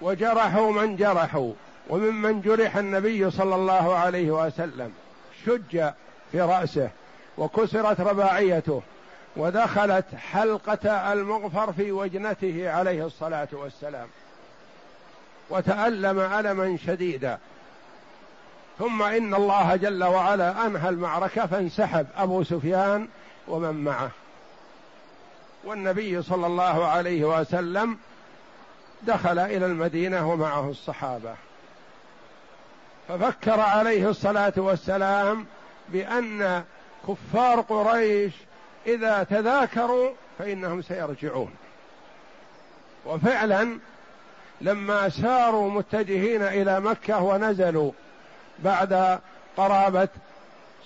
وجرحوا 0.00 0.72
من 0.72 0.96
جرحوا 0.96 1.52
وممن 1.88 2.40
جرح 2.40 2.76
النبي 2.76 3.30
صلى 3.30 3.54
الله 3.54 3.96
عليه 3.96 4.30
وسلم 4.30 4.92
شج 5.46 5.90
في 6.32 6.40
رأسه 6.40 6.90
وكسرت 7.38 8.00
رباعيته 8.00 8.82
ودخلت 9.36 10.04
حلقة 10.32 11.12
المغفر 11.12 11.72
في 11.72 11.92
وجنته 11.92 12.70
عليه 12.70 13.06
الصلاة 13.06 13.48
والسلام. 13.52 14.08
وتألم 15.50 16.18
ألما 16.18 16.78
شديدا. 16.86 17.38
ثم 18.78 19.02
إن 19.02 19.34
الله 19.34 19.76
جل 19.76 20.04
وعلا 20.04 20.66
أنهى 20.66 20.88
المعركة 20.88 21.46
فانسحب 21.46 22.06
أبو 22.16 22.42
سفيان 22.42 23.08
ومن 23.48 23.84
معه. 23.84 24.10
والنبي 25.64 26.22
صلى 26.22 26.46
الله 26.46 26.86
عليه 26.86 27.24
وسلم 27.24 27.98
دخل 29.02 29.38
إلى 29.38 29.66
المدينة 29.66 30.32
ومعه 30.32 30.70
الصحابة. 30.70 31.34
ففكر 33.08 33.60
عليه 33.60 34.08
الصلاة 34.08 34.52
والسلام 34.56 35.46
بأن 35.88 36.64
كفار 37.08 37.60
قريش 37.60 38.32
إذا 38.86 39.22
تذاكروا 39.22 40.10
فإنهم 40.38 40.82
سيرجعون. 40.82 41.54
وفعلا 43.06 43.78
لما 44.60 45.08
ساروا 45.08 45.70
متجهين 45.70 46.42
إلى 46.42 46.80
مكة 46.80 47.22
ونزلوا 47.22 47.92
بعد 48.58 49.20
قرابة 49.56 50.08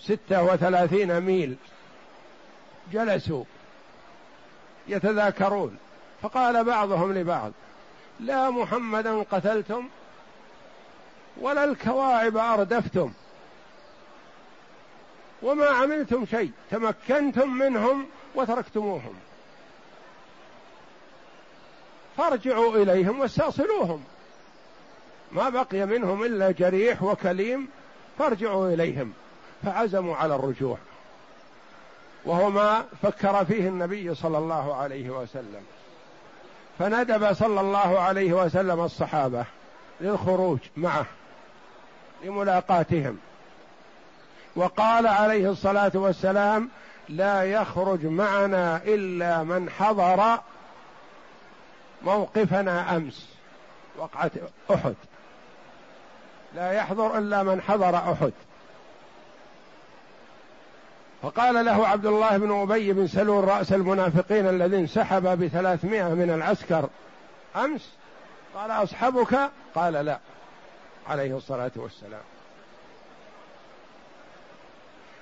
ستة 0.00 0.42
وثلاثين 0.42 1.20
ميل. 1.20 1.56
جلسوا 2.92 3.44
يتذاكرون. 4.88 5.78
فقال 6.22 6.64
بعضهم 6.64 7.12
لبعض 7.12 7.52
لا 8.20 8.50
محمدا 8.50 9.22
قتلتم 9.22 9.88
ولا 11.40 11.64
الكواعب 11.64 12.36
أردفتم 12.36 13.12
وما 15.42 15.66
عملتم 15.66 16.26
شيء 16.26 16.52
تمكنتم 16.70 17.50
منهم 17.50 18.06
وتركتموهم. 18.34 19.14
فارجعوا 22.16 22.76
إليهم 22.76 23.20
واستأصلوهم. 23.20 24.04
ما 25.32 25.48
بقي 25.48 25.86
منهم 25.86 26.24
إلا 26.24 26.50
جريح 26.50 27.02
وكليم 27.02 27.68
فارجعوا 28.18 28.68
إليهم 28.68 29.12
فعزموا 29.62 30.16
على 30.16 30.34
الرجوع. 30.34 30.78
وهو 32.24 32.50
ما 32.50 32.84
فكر 33.02 33.44
فيه 33.44 33.68
النبي 33.68 34.14
صلى 34.14 34.38
الله 34.38 34.74
عليه 34.74 35.10
وسلم. 35.10 35.62
فندب 36.78 37.32
صلى 37.32 37.60
الله 37.60 38.00
عليه 38.00 38.32
وسلم 38.32 38.80
الصحابة 38.80 39.44
للخروج 40.00 40.58
معه 40.76 41.06
لملاقاتهم. 42.24 43.18
وقال 44.56 45.06
عليه 45.06 45.50
الصلاة 45.50 45.92
والسلام 45.94 46.70
لا 47.08 47.42
يخرج 47.42 48.06
معنا 48.06 48.76
إلا 48.84 49.42
من 49.42 49.70
حضر 49.70 50.38
موقفنا 52.02 52.96
أمس. 52.96 53.28
وقعه 53.98 54.30
أحد. 54.74 54.94
لا 56.54 56.72
يحضر 56.72 57.18
إلا 57.18 57.42
من 57.42 57.60
حضر 57.60 57.96
أحد. 57.96 58.32
فقال 61.22 61.64
له 61.64 61.88
عبد 61.88 62.06
الله 62.06 62.36
بن 62.36 62.60
أبي 62.60 62.92
بن 62.92 63.06
سلول 63.06 63.44
رأس 63.44 63.72
المنافقين 63.72 64.48
الذي 64.48 64.76
انسحب 64.76 65.22
بثلاثمائة 65.22 66.08
من 66.08 66.30
العسكر 66.30 66.88
أمس؟ 67.56 67.92
قال 68.54 68.70
أصحبك؟ 68.70 69.50
قال 69.74 69.92
لا 69.92 70.18
عليه 71.08 71.36
الصلاة 71.36 71.70
والسلام. 71.76 72.22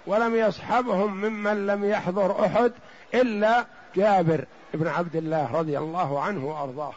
ولم 0.07 0.37
يصحبهم 0.37 1.15
ممن 1.15 1.67
لم 1.67 1.85
يحضر 1.85 2.47
أحد 2.47 2.73
إلا 3.15 3.67
جابر 3.97 4.45
بن 4.75 4.87
عبد 4.87 5.17
الله 5.17 5.53
رضي 5.53 5.79
الله 5.79 6.21
عنه 6.21 6.47
وأرضاه. 6.47 6.93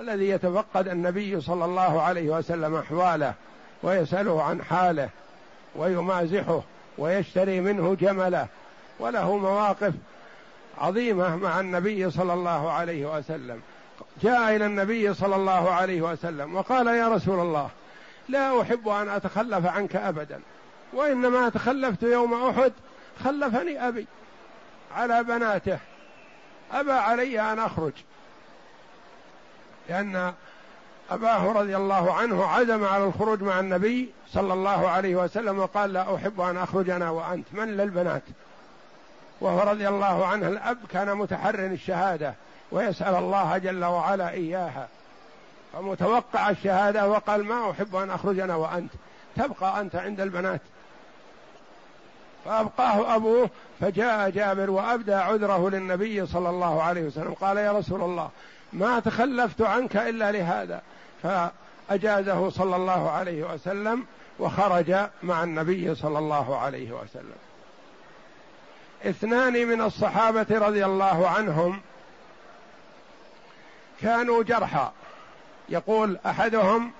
الذي 0.00 0.28
يتفقد 0.28 0.88
النبي 0.88 1.40
صلى 1.40 1.64
الله 1.64 2.02
عليه 2.02 2.30
وسلم 2.30 2.74
أحواله 2.74 3.34
ويسأله 3.82 4.42
عن 4.42 4.62
حاله 4.62 5.08
ويمازحه 5.76 6.62
ويشتري 6.98 7.60
منه 7.60 7.96
جمله 8.00 8.46
وله 8.98 9.36
مواقف 9.36 9.92
عظيمة 10.78 11.36
مع 11.36 11.60
النبي 11.60 12.10
صلى 12.10 12.32
الله 12.32 12.70
عليه 12.70 13.16
وسلم. 13.16 13.60
جاء 14.22 14.56
إلى 14.56 14.66
النبي 14.66 15.14
صلى 15.14 15.36
الله 15.36 15.70
عليه 15.70 16.02
وسلم 16.02 16.56
وقال 16.56 16.86
يا 16.86 17.08
رسول 17.08 17.40
الله 17.40 17.70
لا 18.28 18.62
أحب 18.62 18.88
أن 18.88 19.08
أتخلف 19.08 19.66
عنك 19.66 19.96
ابدا 19.96 20.40
وإنما 20.92 21.48
تخلفت 21.48 22.02
يوم 22.02 22.48
أحد 22.48 22.72
خلفني 23.24 23.88
أبي 23.88 24.06
على 24.96 25.24
بناته 25.24 25.78
أبى 26.72 26.92
علي 26.92 27.40
أن 27.40 27.58
أخرج. 27.58 27.92
لأن 29.88 30.32
أباه 31.10 31.52
رضي 31.52 31.76
الله 31.76 32.12
عنه 32.14 32.44
عزم 32.44 32.84
على 32.84 33.04
الخروج 33.04 33.42
مع 33.42 33.60
النبي 33.60 34.12
صلى 34.32 34.52
الله 34.52 34.88
عليه 34.88 35.16
وسلم 35.16 35.58
وقال 35.58 35.92
لا 35.92 36.14
أحب 36.14 36.40
أن 36.40 36.56
اخرج 36.56 36.90
أنا 36.90 37.10
وأنت 37.10 37.46
من 37.52 37.76
للبنات. 37.76 38.22
وهو 39.40 39.70
رضي 39.70 39.88
الله 39.88 40.26
عنه 40.26 40.48
الأب 40.48 40.78
كان 40.92 41.16
متحرن 41.16 41.72
الشهادة 41.72 42.34
ويسأل 42.72 43.14
الله 43.14 43.58
جل 43.58 43.84
وعلا 43.84 44.30
إياها. 44.30 44.88
فمتوقع 45.72 46.50
الشهادة 46.50 47.08
وقال 47.08 47.44
ما 47.44 47.70
أحب 47.70 47.96
أن 47.96 48.10
اخرج 48.10 48.38
أنا 48.38 48.54
وأنت 48.56 48.92
تبقى 49.36 49.80
أنت 49.80 49.96
عند 49.96 50.20
البنات. 50.20 50.60
فأبقاه 52.44 53.16
أبوه 53.16 53.50
فجاء 53.80 54.30
جابر 54.30 54.70
وأبدى 54.70 55.14
عذره 55.14 55.70
للنبي 55.70 56.26
صلى 56.26 56.50
الله 56.50 56.82
عليه 56.82 57.02
وسلم. 57.02 57.34
قال 57.34 57.56
يا 57.56 57.72
رسول 57.72 58.02
الله 58.02 58.30
ما 58.72 59.00
تخلفت 59.00 59.62
عنك 59.62 59.96
إلا 59.96 60.32
لهذا. 60.32 60.82
فأجازه 61.22 62.50
صلى 62.50 62.76
الله 62.76 63.10
عليه 63.10 63.54
وسلم 63.54 64.06
وخرج 64.38 64.94
مع 65.22 65.42
النبي 65.42 65.94
صلى 65.94 66.18
الله 66.18 66.58
عليه 66.58 66.92
وسلم. 66.92 67.36
اثنان 69.04 69.66
من 69.66 69.80
الصحابة 69.80 70.46
رضي 70.50 70.84
الله 70.84 71.28
عنهم 71.28 71.80
كانوا 74.00 74.42
جرحى. 74.42 74.90
يقول 75.68 76.18
أحدهم 76.26 76.92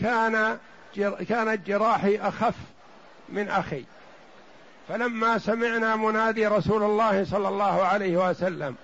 كان 0.00 0.58
كانت 1.28 1.66
جراحي 1.66 2.18
أخف 2.18 2.54
من 3.28 3.48
أخي. 3.48 3.84
فلما 4.88 5.38
سمعنا 5.38 5.96
منادي 5.96 6.46
رسول 6.46 6.82
الله 6.82 7.24
صلى 7.24 7.48
الله 7.48 7.82
عليه 7.82 8.30
وسلم 8.30 8.76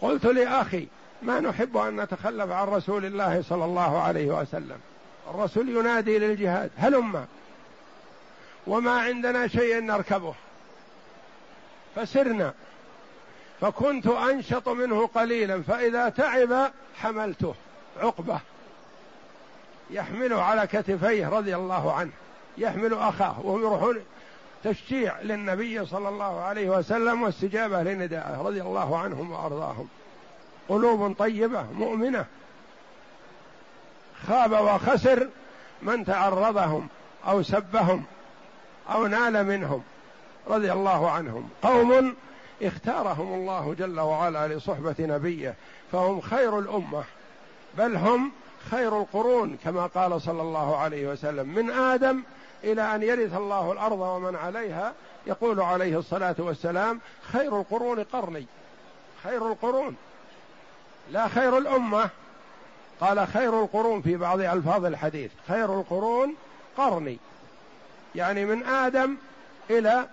قلت 0.00 0.24
لأخي 0.24 0.88
ما 1.22 1.40
نحب 1.40 1.76
أن 1.76 2.00
نتخلف 2.00 2.50
عن 2.50 2.68
رسول 2.68 3.04
الله 3.04 3.42
صلى 3.42 3.64
الله 3.64 4.02
عليه 4.02 4.40
وسلم. 4.40 4.78
الرسول 5.30 5.68
ينادي 5.68 6.18
للجهاد 6.18 6.70
هلم. 6.76 7.26
وما 8.66 9.00
عندنا 9.00 9.48
شيء 9.48 9.80
نركبه. 9.80 10.34
فسرنا. 11.96 12.52
فكنت 13.60 14.06
أنشط 14.06 14.68
منه 14.68 15.06
قليلا 15.06 15.62
فإذا 15.62 16.08
تعب 16.08 16.72
حملته. 16.96 17.54
عقبة. 18.00 18.40
يحمله 19.90 20.42
على 20.42 20.66
كتفيه 20.66 21.28
رضي 21.28 21.56
الله 21.56 21.92
عنه. 21.92 22.10
يحمل 22.58 22.94
أخاه. 22.94 23.40
وهم 23.40 23.60
يروحون 23.60 23.96
تشجيع 24.64 25.20
للنبي 25.20 25.86
صلى 25.86 26.08
الله 26.08 26.40
عليه 26.40 26.70
وسلم 26.70 27.22
واستجابة 27.22 27.82
لندائه 27.82 28.42
رضي 28.42 28.62
الله 28.62 28.98
عنهم 28.98 29.32
وأرضاهم. 29.32 29.88
قلوب 30.68 31.14
طيبة 31.18 31.62
مؤمنة. 31.72 32.24
خاب 34.28 34.52
وخسر 34.52 35.28
من 35.82 36.04
تعرضهم 36.04 36.88
أو 37.26 37.42
سبهم 37.42 38.04
أو 38.90 39.06
نال 39.06 39.46
منهم 39.46 39.82
رضي 40.48 40.72
الله 40.72 41.10
عنهم. 41.10 41.48
قوم 41.62 42.14
اختارهم 42.62 43.34
الله 43.34 43.74
جل 43.78 44.00
وعلا 44.00 44.48
لصحبة 44.48 44.94
نبيه 44.98 45.54
فهم 45.92 46.20
خير 46.20 46.58
الأمة 46.58 47.04
بل 47.78 47.96
هم 47.96 48.32
خير 48.70 48.98
القرون 49.00 49.58
كما 49.64 49.86
قال 49.86 50.22
صلى 50.22 50.42
الله 50.42 50.76
عليه 50.76 51.08
وسلم. 51.08 51.48
من 51.48 51.70
آدم 51.70 52.22
إلى 52.64 52.94
أن 52.94 53.02
يرث 53.02 53.36
الله 53.36 53.72
الأرض 53.72 54.00
ومن 54.00 54.36
عليها 54.36 54.92
يقول 55.26 55.60
عليه 55.60 55.98
الصلاة 55.98 56.34
والسلام 56.38 57.00
خير 57.32 57.60
القرون 57.60 58.04
قرني 58.04 58.46
خير 59.24 59.48
القرون. 59.48 59.96
لا 61.10 61.28
خير 61.28 61.58
الأمة. 61.58 62.10
قال 63.00 63.28
خير 63.28 63.62
القرون 63.62 64.02
في 64.02 64.16
بعض 64.16 64.40
ألفاظ 64.40 64.84
الحديث. 64.84 65.30
خير 65.48 65.80
القرون 65.80 66.34
قرني. 66.76 67.18
يعني 68.14 68.44
من 68.44 68.66
آدم 68.66 69.16
إلى 69.70 70.06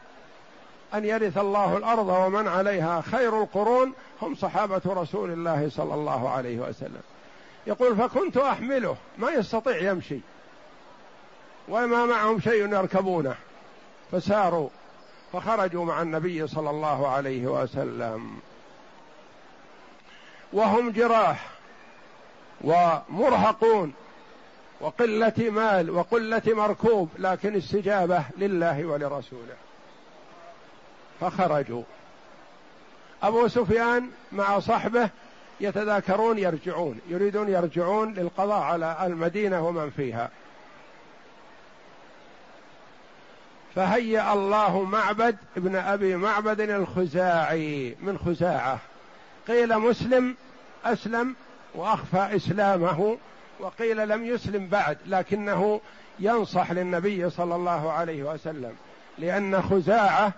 أن 0.94 1.06
يرث 1.06 1.38
الله 1.38 1.78
الأرض 1.78 2.08
ومن 2.08 2.48
عليها 2.48 3.02
خير 3.02 3.42
القرون 3.42 3.94
هم 4.22 4.36
صحابة 4.36 4.82
رسول 4.86 5.32
الله 5.32 5.70
صلى 5.70 5.94
الله 5.94 6.30
عليه 6.30 6.60
وسلم. 6.60 7.02
يقول 7.68 7.96
فكنت 7.96 8.38
أحمله. 8.38 8.96
ما 9.18 9.32
يستطيع 9.32 9.78
يمشي. 9.78 10.20
وما 11.68 12.06
معهم 12.06 12.40
شيء 12.40 12.74
يركبونه. 12.74 13.36
فساروا. 14.12 14.70
فخرجوا 15.34 15.86
مع 15.86 16.02
النبي 16.02 16.48
صلى 16.48 16.70
الله 16.70 17.08
عليه 17.08 17.48
وسلم. 17.48 18.40
وهم 20.56 20.90
جراح 20.90 21.48
ومرهقون 22.62 23.94
وقلة 24.80 25.34
مال 25.38 25.90
وقلة 25.90 26.42
مركوب 26.48 27.10
لكن 27.18 27.56
استجابة 27.56 28.24
لله 28.38 28.86
ولرسوله. 28.86 29.56
فخرجوا. 31.22 31.84
أبو 33.24 33.48
سفيان 33.48 34.10
مع 34.32 34.60
صحبه 34.60 35.10
يتذاكرون 35.60 36.38
يرجعون 36.38 37.00
يريدون 37.10 37.50
يرجعون 37.50 38.14
للقضاء 38.14 38.62
على 38.62 38.98
المدينة 39.04 39.68
ومن 39.68 39.90
فيها. 39.90 40.30
فهيأ 43.76 44.34
الله 44.34 44.82
معبد 44.84 45.38
ابن 45.58 45.76
أبي 45.76 46.16
معبد 46.16 46.62
الخزاعي 46.62 47.96
من 48.02 48.18
خزاعة. 48.18 48.80
قيل 49.48 49.78
مسلم 49.80 50.36
أسلم 50.86 51.36
وأخفى 51.76 52.36
إسلامه 52.36 53.18
وقيل 53.60 54.10
لم 54.10 54.26
يسلم 54.26 54.68
بعد 54.68 54.98
لكنه 55.06 55.82
ينصح 56.20 56.72
للنبي 56.72 57.30
صلى 57.30 57.56
الله 57.56 57.92
عليه 57.92 58.24
وسلم 58.24 58.76
لأن 59.18 59.62
خزاعة 59.62 60.34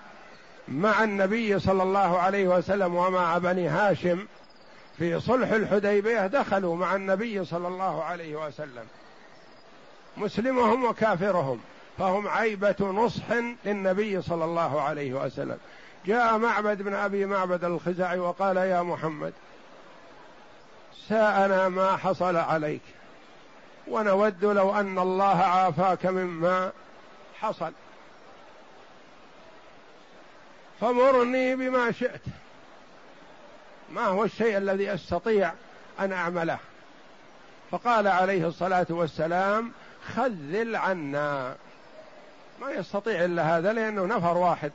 مع 0.67 1.04
النبي 1.04 1.60
صلى 1.60 1.84
الله 1.84 2.20
عليه 2.20 2.48
وسلم 2.48 2.96
ومع 2.96 3.38
بني 3.38 3.67
هاشم 3.67 4.28
في 4.98 5.20
صلح 5.20 5.50
الحديبية 5.52 6.28
دخلوا 6.28 6.76
مع 6.76 6.96
النبي 6.96 7.46
صلى 7.46 7.67
الله 7.67 8.04
عليه 8.04 8.48
وسلم 8.48 8.86
مسلمهم 10.17 10.86
وكافرهم 10.86 11.60
فهم 11.98 12.28
عيبة 12.28 12.76
نصح 12.82 13.24
للنبي 13.65 14.22
صلى 14.22 14.46
الله 14.46 14.82
عليه 14.82 15.13
وسلم. 15.13 15.58
جاء 16.08 16.38
معبد 16.38 16.82
بن 16.82 16.93
أبي 16.93 17.26
معبد 17.26 17.63
الخزاعي 17.63 18.20
وقال 18.20 18.58
يا 18.58 18.82
محمد 18.82 19.34
ساءنا 21.10 21.70
ما 21.70 21.98
حصل 21.98 22.36
عليك 22.36 22.82
ونود 23.88 24.46
لو 24.46 24.80
أن 24.80 25.00
الله 25.00 25.38
عافاك 25.38 26.06
مما 26.06 26.72
حصل. 27.39 27.72
فمرني 30.82 31.56
بما 31.56 31.91
شئت 31.91 32.22
ما 33.89 34.06
هو 34.06 34.24
الشيء 34.24 34.58
الذي 34.58 34.93
أستطيع 34.93 35.52
أن 36.00 36.13
أعمله؟ 36.13 36.58
فقال 37.72 38.08
عليه 38.08 38.48
الصلاة 38.48 38.88
والسلام 38.89 39.72
خذل 40.15 40.76
عنا. 40.76 41.56
ما 42.62 42.72
يستطيع 42.72 43.26
إلا 43.26 43.58
هذا 43.58 43.74
لأنه 43.74 44.06
نفر 44.06 44.38
واحد. 44.38 44.72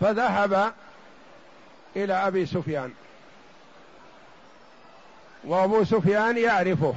فذهب 0.00 0.72
إلى 1.96 2.14
أبي 2.14 2.46
سفيان. 2.46 2.92
وأبو 5.44 5.84
سفيان 5.84 6.38
يعرفه 6.38 6.94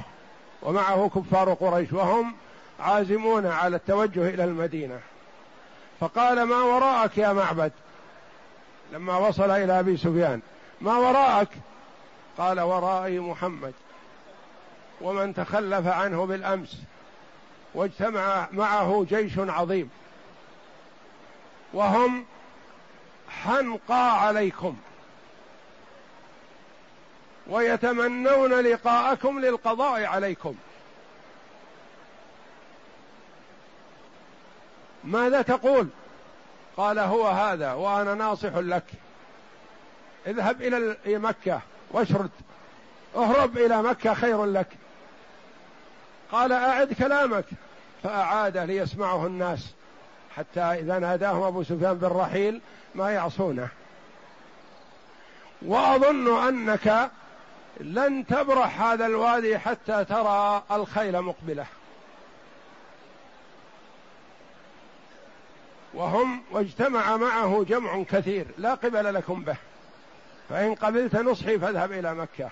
ومعه 0.62 1.10
كفار 1.14 1.54
قريش 1.54 1.92
وهم 1.92 2.34
عازمون 2.80 3.46
على 3.46 3.76
التوجه 3.76 4.28
إلى 4.28 4.44
المدينة. 4.44 5.00
فقال 6.00 6.42
ما 6.42 6.56
وراءك 6.56 7.18
يا 7.18 7.32
معبد؟ 7.32 7.72
لما 8.92 9.16
وصل 9.16 9.50
إلى 9.50 9.80
أبي 9.80 9.96
سفيان 9.96 10.40
ما 10.80 10.96
وراءك؟ 10.96 11.48
قال 12.38 12.60
ورائي 12.60 13.18
محمد. 13.18 13.72
ومن 15.00 15.34
تخلف 15.34 15.86
عنه 15.86 16.26
بالأمس 16.26 16.76
واجتمع 17.74 18.48
معه 18.52 19.06
جيش 19.08 19.38
عظيم. 19.38 19.90
وهم 21.72 22.24
حنقى 23.32 24.26
عليكم 24.26 24.76
ويتمنون 27.46 28.60
لقاءكم 28.60 29.40
للقضاء 29.40 30.04
عليكم. 30.04 30.54
ماذا 35.04 35.42
تقول؟ 35.42 35.88
قال 36.76 36.98
هو 36.98 37.28
هذا 37.28 37.72
وأنا 37.72 38.14
ناصح 38.14 38.56
لك. 38.56 38.84
اذهب 40.26 40.62
إلى 40.62 41.18
مكة 41.18 41.60
واشرد. 41.90 42.30
اهرب 43.16 43.58
إلى 43.58 43.82
مكة 43.82 44.14
خير 44.14 44.44
لك. 44.44 44.68
قال 46.32 46.52
أعد 46.52 46.92
كلامك. 46.92 47.44
فاعاده 48.02 48.64
ليسمعه 48.64 49.26
الناس. 49.26 49.72
حتى 50.36 50.60
إذا 50.60 50.98
ناداهم 50.98 51.42
أبو 51.42 51.62
سفيان 51.62 51.94
بالرحيل 51.94 52.60
ما 52.94 53.10
يعصونه. 53.10 53.68
وأظن 55.62 56.48
أنك 56.48 57.10
لن 57.80 58.26
تبرح 58.26 58.82
هذا 58.82 59.06
الوادي 59.06 59.58
حتى 59.58 60.04
ترى 60.04 60.62
الخيل 60.70 61.22
مقبلة. 61.22 61.66
وهم 65.94 66.42
واجتمع 66.50 67.16
معه 67.16 67.64
جمع 67.68 68.02
كثير 68.02 68.46
لا 68.58 68.74
قبل 68.74 69.14
لكم 69.14 69.44
به. 69.44 69.56
فإن 70.48 70.74
قبلت 70.74 71.16
نصحي 71.16 71.58
فاذهب 71.58 71.92
إلى 71.92 72.14
مكة. 72.14 72.50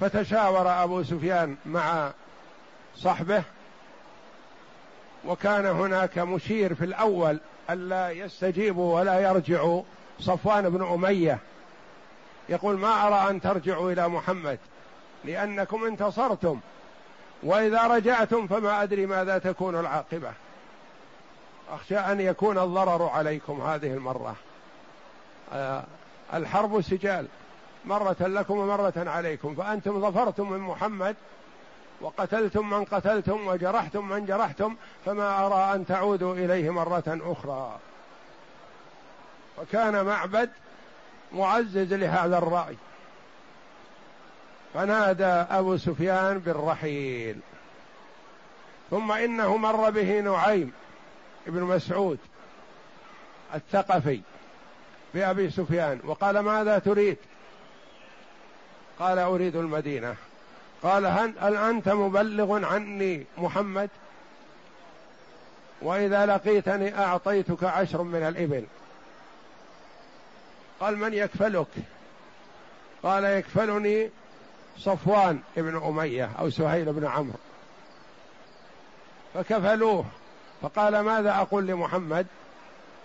فتشاور 0.00 0.82
أبو 0.82 1.02
سفيان 1.02 1.56
مع 1.66 2.12
صحبه 2.96 3.42
وكان 5.24 5.66
هناك 5.66 6.18
مشير 6.18 6.74
في 6.74 6.84
الأول 6.84 7.40
ألا 7.70 8.10
يستجيبوا 8.10 9.00
ولا 9.00 9.20
يرجعوا 9.20 9.82
صفوان 10.20 10.70
بن 10.70 10.82
أمية. 10.82 11.38
يقول 12.48 12.78
ما 12.78 13.06
أرى 13.06 13.30
أن 13.30 13.40
ترجعوا 13.40 13.92
إلى 13.92 14.08
محمد 14.08 14.58
لأنكم 15.24 15.84
انتصرتم 15.84 16.60
وإذا 17.42 17.86
رجعتم 17.86 18.46
فما 18.46 18.82
أدري 18.82 19.06
ماذا 19.06 19.38
تكون 19.38 19.80
العاقبة. 19.80 20.32
أخشى 21.70 21.98
أن 21.98 22.20
يكون 22.20 22.58
الضرر 22.58 23.08
عليكم 23.08 23.60
هذه 23.60 23.92
المرة. 23.94 24.34
آه، 25.52 25.84
الحرب 26.34 26.80
سجال 26.80 27.26
مرة 27.84 28.16
لكم 28.20 28.58
ومرة 28.58 28.92
عليكم. 28.96 29.54
فأنتم 29.54 30.00
ظفرتم 30.00 30.52
من 30.52 30.58
محمد 30.58 31.16
وقتلتم 32.00 32.70
من 32.70 32.84
قتلتم 32.84 33.46
وجرحتم 33.46 34.08
من 34.08 34.26
جرحتم 34.26 34.76
فما 35.06 35.46
أرى 35.46 35.74
أن 35.74 35.86
تعودوا 35.86 36.34
إليه 36.34 36.70
مرة 36.70 37.02
أخرى. 37.06 37.78
وكان 39.58 40.04
معبد 40.04 40.50
معزز 41.32 41.94
لهذا 41.94 42.38
الرأي. 42.38 42.76
فنادى 44.74 45.24
أبو 45.24 45.76
سفيان 45.76 46.38
بالرحيل. 46.38 47.40
ثم 48.90 49.12
إنه 49.12 49.56
مر 49.56 49.90
به 49.90 50.20
نعيم 50.20 50.72
بن 51.46 51.62
مسعود 51.62 52.18
الثقفي 53.54 54.20
بأبي 55.14 55.50
سفيان 55.50 56.00
وقال 56.04 56.38
ماذا 56.38 56.78
تريد؟ 56.78 57.16
قال 58.98 59.18
أريد 59.18 59.56
المدينة. 59.56 60.16
قال 60.82 61.06
هل 61.06 61.56
أنت 61.56 61.88
مبلغ 61.88 62.64
عني 62.64 63.26
محمد؟ 63.38 63.90
وإذا 65.82 66.26
لقيتني 66.26 66.98
أعطيتك 66.98 67.64
عشر 67.64 68.02
من 68.02 68.22
الإبل. 68.22 68.64
قال 70.80 70.96
من 70.96 71.14
يكفلك؟ 71.14 71.66
قال 73.02 73.24
يكفلني 73.24 74.10
صفوان 74.78 75.40
بن 75.56 75.76
أمية 75.76 76.30
أو 76.38 76.50
سهيل 76.50 76.92
بن 76.92 77.06
عمرو. 77.06 77.38
فكفلوه. 79.34 80.04
فقال 80.62 81.00
ماذا 81.00 81.34
أقول 81.34 81.66
لمحمد؟ 81.66 82.26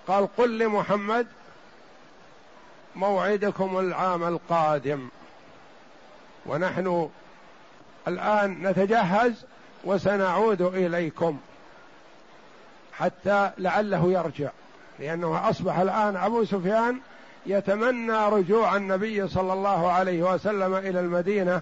قال 0.07 0.35
قل 0.37 0.57
لمحمد 0.59 1.27
موعدكم 2.95 3.79
العام 3.79 4.23
القادم. 4.23 5.09
ونحن 6.45 7.09
الآن 8.07 8.67
نتجهز 8.67 9.45
وسنعود 9.83 10.61
إليكم 10.61 11.37
حتى 12.93 13.51
لعله 13.57 14.11
يرجع. 14.11 14.49
لأنه 14.99 15.49
أصبح 15.49 15.77
الآن 15.77 16.15
أبو 16.15 16.45
سفيان 16.45 16.99
يتمنى 17.45 18.27
رجوع 18.27 18.75
النبي 18.75 19.27
صلى 19.27 19.53
الله 19.53 19.91
عليه 19.91 20.33
وسلم 20.33 20.75
إلى 20.75 20.99
المدينة 20.99 21.61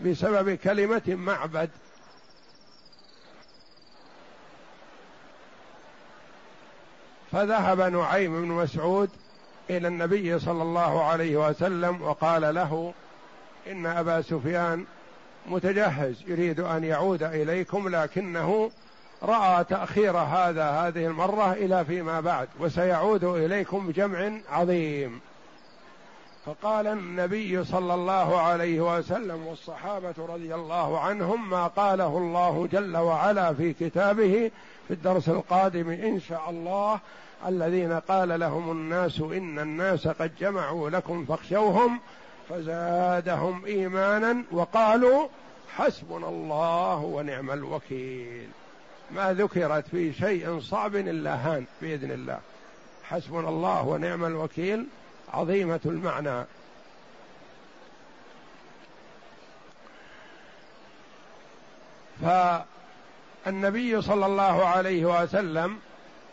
بسبب 0.00 0.54
كلمة 0.54 1.02
معبد. 1.06 1.70
فذهب 7.32 7.80
نعيم 7.80 8.42
بن 8.42 8.48
مسعود 8.48 9.10
إلى 9.70 9.88
النبي 9.88 10.38
صلى 10.38 10.62
الله 10.62 11.04
عليه 11.04 11.48
وسلم 11.48 12.02
وقال 12.02 12.54
له 12.54 12.94
إن 13.66 13.86
أبا 13.86 14.22
سفيان 14.22 14.84
متجهز 15.46 16.22
يريد 16.26 16.60
أن 16.60 16.84
يعود 16.84 17.22
إليكم 17.22 17.88
لكنه 17.88 18.70
رأى 19.22 19.64
تأخير 19.64 20.16
هذا 20.16 20.70
هذه 20.70 21.06
المرة 21.06 21.52
إلى 21.52 21.84
فيما 21.84 22.20
بعد 22.20 22.48
وسيعود 22.60 23.24
إليكم 23.24 23.86
بجمع 23.86 24.32
عظيم. 24.50 25.20
فقال 26.46 26.86
النبي 26.86 27.64
صلى 27.64 27.94
الله 27.94 28.40
عليه 28.40 28.98
وسلم 28.98 29.46
والصحابة 29.46 30.14
رضي 30.18 30.54
الله 30.54 31.00
عنهم 31.00 31.50
ما 31.50 31.66
قاله 31.66 32.18
الله 32.18 32.68
جل 32.72 32.96
وعلا 32.96 33.54
في 33.54 33.72
كتابه 33.72 34.50
في 34.88 34.94
الدرس 34.94 35.28
القادم 35.28 35.90
إن 35.90 36.20
شاء 36.20 36.50
الله 36.50 37.00
الذين 37.46 37.92
قال 37.92 38.40
لهم 38.40 38.70
الناس 38.70 39.20
إن 39.20 39.58
الناس 39.58 40.08
قد 40.08 40.30
جمعوا 40.40 40.90
لكم 40.90 41.24
فاخشوهم 41.24 42.00
فزادهم 42.52 43.64
إيمانا 43.64 44.44
وقالوا 44.50 45.28
حسبنا 45.76 46.28
الله 46.28 46.96
ونعم 46.96 47.50
الوكيل. 47.50 48.48
ما 49.10 49.32
ذكرت 49.32 49.88
في 49.88 50.12
شيء 50.12 50.60
صعب 50.60 50.96
إلا 50.96 51.34
هان 51.34 51.64
بإذن 51.82 52.10
الله. 52.10 52.38
حسبنا 53.04 53.48
الله 53.48 53.88
ونعم 53.88 54.24
الوكيل 54.24 54.86
عظيمة 55.32 55.80
المعنى. 55.84 56.44
فالنبي 62.22 64.02
صلى 64.02 64.26
الله 64.26 64.66
عليه 64.66 65.22
وسلم 65.22 65.78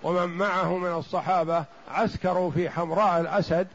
ومن 0.04 0.30
معه 0.30 0.78
من 0.78 0.92
الصحابة 0.92 1.66
عسكروا 1.92 2.52
في 2.52 2.70
حمراء 2.70 3.22
الأسد 3.22 3.68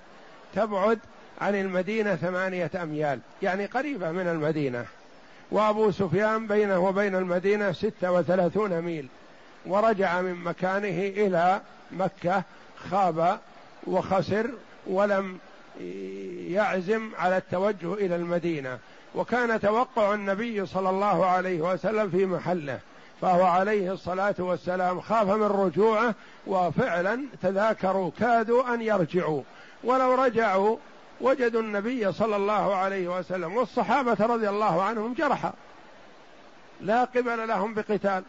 تبعد 0.55 0.99
عن 1.41 1.55
المدينة 1.55 2.17
ثمانية 2.17 2.71
أميال 2.83 3.19
يعني 3.43 3.67
قريبة 3.67 4.11
من 4.11 4.29
المدينة. 4.29 4.85
وأبو 5.51 5.91
سفيان 5.91 6.47
بينه 6.47 6.79
وبين 6.79 7.15
المدينة 7.15 7.73
ستة 7.73 8.13
وثلاثون 8.13 8.81
ميل. 8.81 9.09
ورجع 9.67 10.21
من 10.21 10.35
مكانه 10.35 11.09
إلى 11.27 11.61
مكة 11.93 12.43
خاب 12.91 13.39
وخسر 13.87 14.51
ولم 14.87 15.39
يعزم 16.49 17.11
على 17.19 17.37
التوجه 17.37 17.95
إلى 17.95 18.17
المدينة. 18.17 18.79
وكان 19.15 19.61
توقع 19.61 20.15
النبي 20.15 20.67
صلى 20.67 20.91
الله 20.91 21.27
عليه 21.27 21.61
وسلم 21.61 22.11
في 22.11 22.27
محله 22.27 22.79
فهو 23.21 23.45
عليه 23.45 23.93
الصلاة 23.93 24.35
والسلام 24.39 25.01
خاف 25.01 25.29
من 25.29 25.47
رجوعه 25.47 26.15
وفعلا 26.47 27.21
تذاكروا 27.43 28.11
كادوا 28.19 28.75
أن 28.75 28.83
يرجعوا. 28.83 29.43
ولو 29.85 30.15
رجعوا 30.15 30.77
وجدوا 31.25 31.61
النبي 31.61 32.13
صلى 32.13 32.37
الله 32.37 32.75
عليه 32.75 33.19
وسلم 33.19 33.57
والصحابة 33.57 34.27
رضي 34.27 34.49
الله 34.49 34.83
عنهم 34.83 35.15
جرحى 35.15 35.51
لا 36.81 37.05
قبل 37.05 37.49
لهم 37.49 37.75
بقتال. 37.75 38.25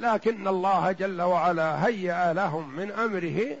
لكن 0.00 0.48
الله 0.48 0.92
جل 0.92 1.22
وعلا 1.22 1.86
هيأ 1.86 2.32
لهم 2.32 2.76
من 2.76 2.90
أمره 2.90 3.56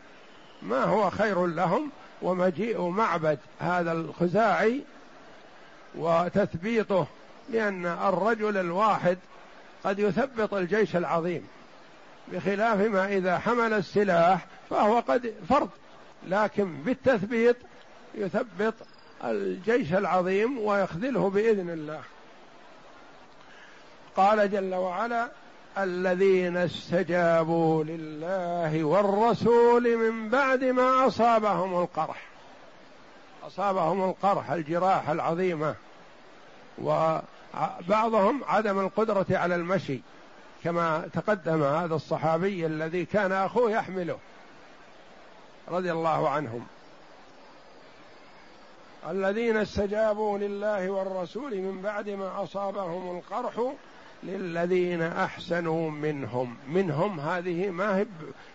ما 0.62 0.84
هو 0.84 1.10
خير 1.10 1.46
لهم 1.46 1.90
ومجيء 2.22 2.88
معبد 2.88 3.38
هذا 3.60 3.92
الخزاعي 3.92 4.80
وتثبيطه 5.94 7.06
لأن 7.50 7.86
الرجل 7.86 8.56
الواحد 8.56 9.18
قد 9.84 9.98
يثبط 9.98 10.54
الجيش 10.54 10.96
العظيم 10.96 11.46
بخلاف 12.32 12.80
ما 12.80 13.06
إذا 13.08 13.38
حمل 13.38 13.72
السلاح 13.72 14.46
فهو 14.70 15.00
قد 15.00 15.34
فرد 15.48 15.70
لكن 16.28 16.74
بالتثبيط 16.74 17.56
يثبط 18.14 18.74
الجيش 19.24 19.92
العظيم 19.92 20.58
ويخذله 20.58 21.30
بإذن 21.30 21.70
الله. 21.70 22.02
قال 24.16 24.50
جل 24.50 24.74
وعلا 24.74 25.28
الذين 25.78 26.56
استجابوا 26.56 27.84
لله 27.84 28.84
والرسول 28.84 29.96
من 29.96 30.28
بعد 30.28 30.64
ما 30.64 31.06
أصابهم 31.06 31.82
القرح. 31.82 32.22
أصابهم 33.46 34.04
القرح 34.04 34.50
الجراح 34.50 35.08
العظيمة 35.08 35.74
وبعضهم 36.78 38.44
عدم 38.44 38.78
القدرة 38.78 39.26
على 39.30 39.54
المشي 39.54 40.00
كما 40.64 41.08
تقدم 41.12 41.62
هذا 41.62 41.94
الصحابي 41.94 42.66
الذي 42.66 43.04
كان 43.04 43.32
أخوه 43.32 43.70
يحمله 43.70 44.18
رضي 45.68 45.92
الله 45.92 46.28
عنهم. 46.28 46.66
الذين 49.10 49.56
استجابوا 49.56 50.38
لله 50.38 50.90
والرسول 50.90 51.56
من 51.56 51.82
بعد 51.82 52.08
ما 52.08 52.42
أصابهم 52.42 53.16
القرح 53.16 53.72
للذين 54.22 55.02
أحسنوا 55.02 55.90
منهم. 55.90 56.56
منهم 56.68 57.20
هذه 57.20 57.70
ما 57.70 57.98
هي 57.98 58.06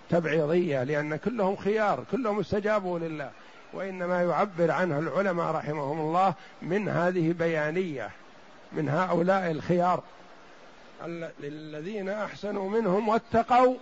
تبعيضية 0.09 0.83
لأن 0.83 1.15
كلهم 1.15 1.55
خيار 1.55 2.03
كلهم 2.11 2.39
استجابوا 2.39 2.99
لله. 2.99 3.29
وإنما 3.73 4.23
يعبر 4.23 4.71
عنها 4.71 4.99
العلماء 4.99 5.51
رحمهم 5.51 5.99
الله 5.99 6.33
من 6.61 6.89
هذه 6.89 7.31
بيانية 7.31 8.09
من 8.71 8.89
هؤلاء 8.89 9.51
الخيار. 9.51 10.03
للذين 11.39 12.09
أحسنوا 12.09 12.69
منهم 12.69 13.09
واتقوا 13.09 13.75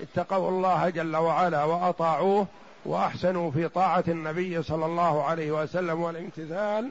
اتقوا 0.00 0.48
الله 0.48 0.88
جل 0.88 1.16
وعلا 1.16 1.64
وأطاعوه. 1.64 2.46
وأحسنوا 2.86 3.50
في 3.50 3.68
طاعة 3.68 4.04
النبي 4.08 4.62
صلى 4.62 4.86
الله 4.86 5.24
عليه 5.24 5.62
وسلم 5.62 6.00
والامتثال 6.00 6.90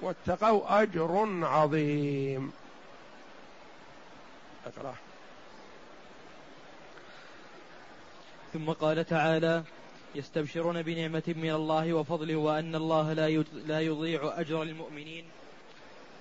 واتقوا 0.00 0.82
أجر 0.82 1.28
عظيم. 1.42 2.52
أقرأ. 4.66 4.94
ثم 8.52 8.70
قال 8.70 9.04
تعالى 9.04 9.62
يستبشرون 10.14 10.82
بنعمة 10.82 11.22
من 11.26 11.50
الله 11.50 11.92
وفضله 11.92 12.36
وأن 12.36 12.74
الله 12.74 13.12
لا 13.12 13.28
لا 13.66 13.80
يضيع 13.80 14.40
أجر 14.40 14.62
المؤمنين. 14.62 15.24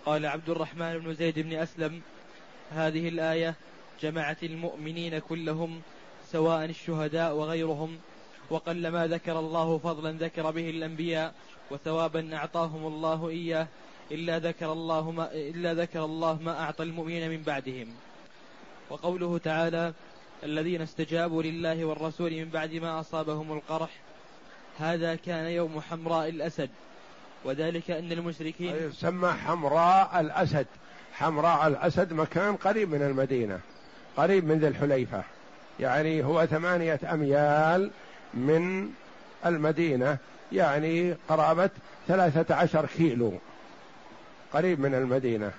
قال 0.05 0.25
عبد 0.25 0.49
الرحمن 0.49 0.99
بن 0.99 1.13
زيد 1.13 1.39
بن 1.39 1.53
أسلم 1.53 2.01
هذه 2.71 3.10
الآية 3.10 3.55
جمعت 4.01 4.43
المؤمنين 4.43 5.19
كلهم 5.19 5.81
سواء 6.31 6.65
الشهداء 6.65 7.36
وغيرهم 7.36 7.97
وقلما 8.49 9.08
ذكر 9.08 9.39
الله 9.39 9.77
فضلا 9.77 10.12
ذكر 10.12 10.51
به 10.51 10.69
الأنبياء 10.69 11.34
وثوابا 11.71 12.36
أعطاهم 12.36 12.88
الله 12.88 13.29
إياه 13.29 13.67
إلا 14.12 14.39
ذكر 14.39 14.71
الله 14.71 15.12
ما 15.12 15.29
إلا 15.34 15.73
ذكر 15.73 16.05
الله 16.05 16.39
ما 16.41 16.62
أعطى 16.62 16.84
المؤمنين 16.84 17.29
من 17.29 17.43
بعدهم. 17.43 17.88
وقوله 18.89 19.38
تعالى 19.38 19.93
الذين 20.43 20.81
استجابوا 20.81 21.43
لله 21.43 21.86
والرسول 21.86 22.31
من 22.31 22.49
بعد 22.49 22.73
ما 22.73 22.99
أصابهم 22.99 23.53
القرح 23.53 23.89
هذا 24.79 25.15
كان 25.15 25.45
يوم 25.45 25.81
حمراء 25.81 26.29
الأسد. 26.29 26.69
وذلك 27.45 27.91
أن 27.91 28.12
المشركين 28.12 28.75
يسمى 28.75 29.31
حمراء 29.31 30.19
الأسد. 30.19 30.67
حمراء 31.13 31.67
الأسد 31.67 32.13
مكان 32.13 32.55
قريب 32.55 32.89
من 32.89 33.01
المدينة 33.01 33.60
قريب 34.17 34.45
من 34.45 34.60
ذي 34.60 34.67
الحليفة. 34.67 35.23
يعني 35.79 36.23
هو 36.23 36.45
ثمانية 36.45 36.99
أميال 37.13 37.91
من 38.36 38.91
المدينة 39.45 40.17
يعني 40.52 41.15
قرابة 41.30 41.69
ثلاثة 42.08 42.56
عشر 42.56 42.86
كيلو 42.86 43.34
قريب 44.54 44.80
من 44.80 44.95
المدينة 44.95 45.52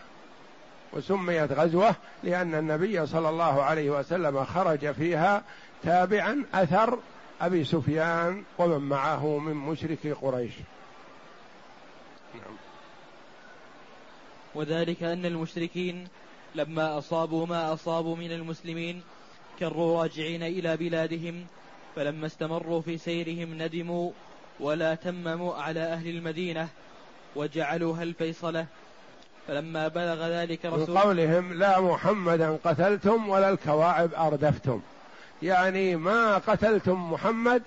وسميت 0.92 1.52
غزوة 1.52 1.94
لأن 2.22 2.54
النبي 2.54 3.06
صلى 3.06 3.28
الله 3.28 3.62
عليه 3.62 3.90
وسلم 3.90 4.44
خرج 4.44 4.92
فيها 4.92 5.42
تابعا 5.82 6.44
أثر 6.54 6.98
أبي 7.40 7.64
سفيان 7.64 8.44
ومن 8.58 8.88
معه 8.88 9.38
من 9.38 9.54
مشرك 9.54 10.16
قريش 10.22 10.52
نعم. 12.34 12.56
وذلك 14.54 15.02
أن 15.02 15.26
المشركين 15.26 16.08
لما 16.54 16.98
أصابوا 16.98 17.46
ما 17.46 17.72
أصابوا 17.72 18.16
من 18.16 18.32
المسلمين 18.32 19.02
كروا 19.58 20.02
راجعين 20.02 20.42
إلى 20.42 20.76
بلادهم 20.76 21.46
فلما 21.96 22.26
استمروا 22.26 22.80
في 22.80 22.98
سيرهم 22.98 23.62
ندموا 23.62 24.10
ولا 24.60 24.94
تمموا 24.94 25.54
على 25.54 25.80
أهل 25.80 26.08
المدينة 26.08 26.68
وجعلوها 27.36 28.02
الفيصلة. 28.02 28.66
فلما 29.48 29.88
بلغ 29.88 30.28
ذلك 30.28 30.64
رسول 30.64 30.90
من 30.90 30.98
قولهم 30.98 31.52
لا 31.52 31.80
محمدا 31.80 32.58
قتلتم 32.64 33.28
ولا 33.28 33.48
الكواعب 33.48 34.14
أردفتم. 34.14 34.80
يعني 35.42 35.96
ما 35.96 36.38
قتلتم 36.38 37.12
محمد 37.12 37.62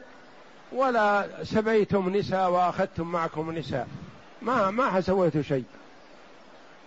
ولا 0.71 1.27
سبيتم 1.43 2.15
نساء 2.15 2.49
وأخذتم 2.51 3.11
معكم 3.11 3.51
نساء. 3.51 3.87
ما 4.41 4.71
ما 4.71 5.01
سويتوا 5.01 5.41
شيء. 5.41 5.65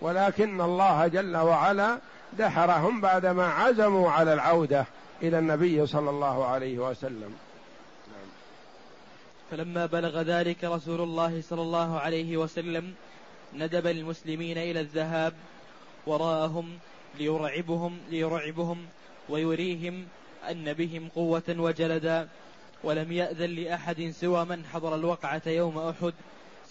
ولكن 0.01 0.61
الله 0.61 1.07
جل 1.07 1.37
وعلا 1.37 1.97
دحرهم 2.33 3.01
بعدما 3.01 3.47
عزموا 3.47 4.11
على 4.11 4.33
العودة. 4.33 4.85
إلى 5.23 5.39
النبي 5.39 5.87
صلى 5.87 6.09
الله 6.09 6.45
عليه 6.45 6.79
وسلم. 6.79 7.33
فلما 9.51 9.85
بلغ 9.85 10.21
ذلك 10.21 10.63
رسول 10.63 11.01
الله 11.01 11.41
صلى 11.41 11.61
الله 11.61 11.99
عليه 11.99 12.37
وسلم 12.37 12.93
ندب 13.53 13.87
المسلمين 13.87 14.57
إلى 14.57 14.79
الذهاب 14.79 15.33
وراءهم 16.07 16.79
ليرعبهم 17.19 17.97
ليرعبهم 18.09 18.85
ويريهم 19.29 20.05
أن 20.49 20.73
بهم 20.73 21.09
قوة 21.15 21.43
وجلدا. 21.49 22.27
ولم 22.83 23.11
يأذن 23.11 23.49
لأحد 23.49 24.13
سوى 24.19 24.45
من 24.45 24.65
حضر 24.65 24.95
الوقعة 24.95 25.41
يوم 25.45 25.77
أحد 25.77 26.13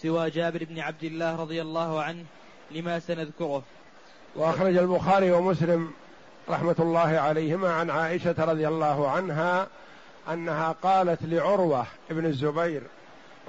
سوى 0.01 0.29
جابر 0.29 0.63
بن 0.63 0.79
عبد 0.79 1.03
الله 1.03 1.35
رضي 1.35 1.61
الله 1.61 2.01
عنه 2.01 2.23
لما 2.71 2.99
سنذكره. 2.99 3.63
وأخرج 4.35 4.77
البخاري 4.77 5.31
ومسلم 5.31 5.91
رحمة 6.49 6.75
الله 6.79 7.19
عليهما 7.19 7.73
عن 7.73 7.89
عائشة 7.89 8.35
رضي 8.37 8.67
الله 8.67 9.09
عنها 9.09 9.67
أنها 10.33 10.75
قالت 10.83 11.19
لعروة 11.23 11.85
بن 12.09 12.25
الزبير 12.25 12.81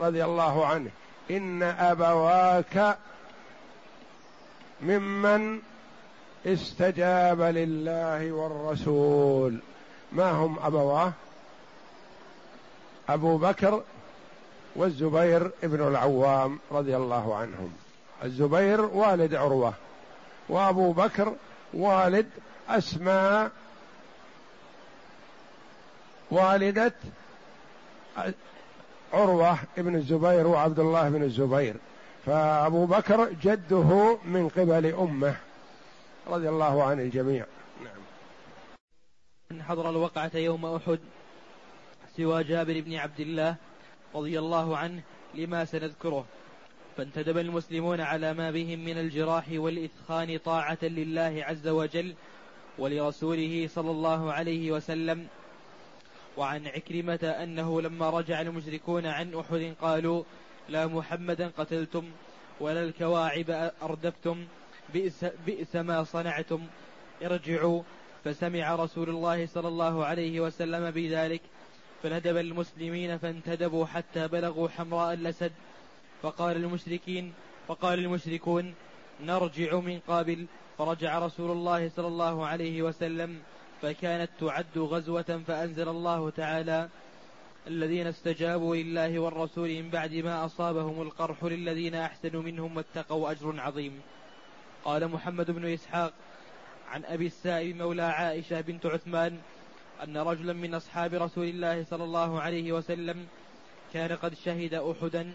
رضي 0.00 0.24
الله 0.24 0.66
عنه 0.66 0.90
إن 1.30 1.62
أبواك 1.62 2.96
ممن 4.82 5.60
استجاب 6.46 7.40
لله 7.40 8.32
والرسول. 8.32 9.58
ما 10.12 10.30
هم 10.30 10.58
أبواه 10.62 11.12
أبو 13.08 13.36
بكر 13.36 13.82
والزبير 14.76 15.50
ابن 15.64 15.88
العوام 15.88 16.58
رضي 16.72 16.96
الله 16.96 17.34
عنهم 17.34 17.72
الزبير 18.24 18.80
والد 18.80 19.34
عروة 19.34 19.74
وأبو 20.48 20.92
بكر 20.92 21.32
والد 21.74 22.26
أسماء 22.68 23.50
والدة 26.30 26.94
عروة 29.12 29.58
ابن 29.78 29.94
الزبير 29.94 30.46
وعبد 30.46 30.78
الله 30.78 31.08
بن 31.08 31.22
الزبير. 31.22 31.76
فأبو 32.26 32.86
بكر 32.86 33.32
جده 33.42 34.18
من 34.24 34.48
قبل 34.48 34.86
أمه. 34.86 35.36
رضي 36.26 36.48
الله 36.48 36.84
عن 36.84 37.00
الجميع. 37.00 37.46
نعم. 37.84 39.62
حضر 39.62 39.90
الوقعة 39.90 40.30
يوم 40.34 40.66
أحد 40.66 40.98
سوى 42.16 42.44
جابر 42.44 42.80
بن 42.80 42.94
عبد 42.94 43.20
الله 43.20 43.56
رضي 44.14 44.38
الله 44.38 44.76
عنه 44.76 45.02
لما 45.34 45.64
سنذكره. 45.64 46.24
فانتدب 46.96 47.38
المسلمون 47.38 48.00
على 48.00 48.34
ما 48.34 48.50
بهم 48.50 48.84
من 48.84 48.98
الجراح 48.98 49.44
والإثخان 49.50 50.38
طاعة 50.38 50.78
لله 50.82 51.44
عز 51.46 51.68
وجل 51.68 52.14
ولرسوله 52.78 53.68
صلى 53.74 53.90
الله 53.90 54.32
عليه 54.32 54.72
وسلم. 54.72 55.26
وعن 56.36 56.66
عكرمة 56.66 57.34
أنه 57.42 57.80
لما 57.80 58.10
رجع 58.10 58.40
المشركون 58.40 59.06
عن 59.06 59.34
أحد 59.34 59.74
قالوا 59.80 60.22
لا 60.68 60.86
محمدا 60.86 61.52
قتلتم 61.58 62.04
ولا 62.60 62.82
الكواعب 62.84 63.72
أردفتم 63.82 64.44
بئس, 64.94 65.24
بئس 65.46 65.76
ما 65.76 66.04
صنعتم 66.04 66.60
ارجعوا. 67.22 67.82
فسمع 68.24 68.74
رسول 68.74 69.08
الله 69.08 69.46
صلى 69.46 69.68
الله 69.68 70.04
عليه 70.04 70.40
وسلم 70.40 70.90
بذلك 70.90 71.40
فندب 72.02 72.36
المسلمين 72.36 73.18
فانتدبوا 73.18 73.86
حتى 73.86 74.28
بلغوا 74.28 74.68
حمراء 74.68 75.14
الأسد. 75.14 75.52
فقال 76.22 76.56
المشركين 76.56 77.32
فقال 77.68 77.98
المشركون 77.98 78.74
نرجع 79.20 79.80
من 79.80 80.00
قابل 80.08 80.46
فرجع 80.78 81.18
رسول 81.18 81.50
الله 81.50 81.88
صلى 81.88 82.06
الله 82.06 82.46
عليه 82.46 82.82
وسلم 82.82 83.40
فكانت 83.82 84.30
تعد 84.40 84.78
غزوة 84.78 85.42
فأنزل 85.46 85.88
الله 85.88 86.30
تعالى 86.30 86.88
الذين 87.66 88.06
استجابوا 88.06 88.76
لله 88.76 89.18
والرسول 89.18 89.68
من 89.82 89.90
بعد 89.90 90.14
ما 90.14 90.44
أصابهم 90.44 91.02
القرح 91.02 91.44
للذين 91.44 91.94
أحسنوا 91.94 92.42
منهم 92.42 92.76
واتقوا 92.76 93.30
أجر 93.30 93.60
عظيم. 93.60 94.00
قال 94.84 95.08
محمد 95.08 95.50
بن 95.50 95.72
إسحاق 95.72 96.12
عن 96.88 97.04
أبي 97.04 97.26
السائب 97.26 97.76
مولى 97.76 98.02
عائشة 98.02 98.60
بنت 98.60 98.86
عثمان 98.86 99.38
أن 100.02 100.16
رجلا 100.16 100.52
من 100.52 100.74
أصحاب 100.74 101.14
رسول 101.14 101.48
الله 101.48 101.84
صلى 101.84 102.04
الله 102.04 102.40
عليه 102.40 102.72
وسلم 102.72 103.26
كان 103.92 104.12
قد 104.12 104.34
شهد 104.34 104.74
أحدا. 104.74 105.34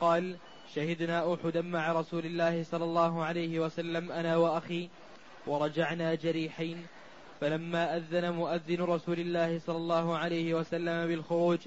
قال 0.00 0.36
شهدنا 0.74 1.34
أحدا 1.34 1.62
مع 1.62 1.92
رسول 1.92 2.26
الله 2.26 2.62
صلى 2.62 2.84
الله 2.84 3.24
عليه 3.24 3.60
وسلم 3.60 4.12
أنا 4.12 4.36
وأخي 4.36 4.88
ورجعنا 5.46 6.14
جريحين. 6.14 6.86
فلما 7.40 7.96
أذن 7.96 8.32
مؤذن 8.32 8.80
رسول 8.82 9.18
الله 9.20 9.58
صلى 9.58 9.76
الله 9.76 10.16
عليه 10.16 10.54
وسلم 10.54 11.06
بالخروج 11.06 11.58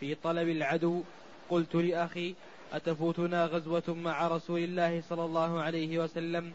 في 0.00 0.14
طلب 0.14 0.48
العدو 0.48 1.02
قلت 1.50 1.74
لأخي 1.74 2.34
أتفوتنا 2.72 3.46
غزوة 3.46 3.88
مع 3.88 4.28
رسول 4.28 4.60
الله 4.60 5.00
صلى 5.00 5.24
الله 5.24 5.60
عليه 5.60 5.98
وسلم؟ 5.98 6.52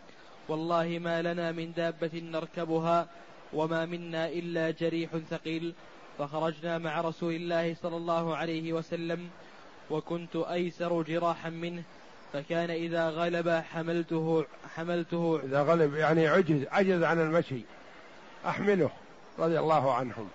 والله 0.48 1.00
ما 1.00 1.22
لنا 1.22 1.52
من 1.52 1.74
دابة 1.74 2.20
نركبها 2.20 3.08
وما 3.54 3.86
منا 3.86 4.30
إلا 4.30 4.72
جريح 4.72 5.18
ثقيل. 5.18 5.74
فخرجنا 6.18 6.78
مع 6.78 7.02
رسول 7.02 7.34
الله 7.34 7.74
صلى 7.74 7.98
الله 7.98 8.36
عليه 8.36 8.74
وسلم 8.74 9.30
وكنت 9.91 10.36
أيسر 10.36 11.01
جراحا 11.01 11.49
منه 11.49 11.84
فكان 12.34 12.69
إذا 12.69 13.10
غلب 13.10 13.49
حملته 13.49 14.45
حملته 14.75 15.41
إذا 15.43 15.62
غلب 15.62 15.95
يعني 15.95 16.27
عجز 16.27 16.65
عجز 16.71 17.04
عن 17.04 17.19
المشي. 17.19 17.62
أحمله 18.45 18.89
رضي 19.39 19.60
الله 19.60 19.93
عنهم. 19.93 20.30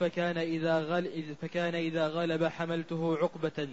فكان 0.00 0.38
إذا 0.38 0.78
غل 0.78 1.34
فكان 1.42 1.74
إذا 1.74 2.08
غلب 2.08 2.44
حملته 2.44 3.18
عقبة. 3.22 3.68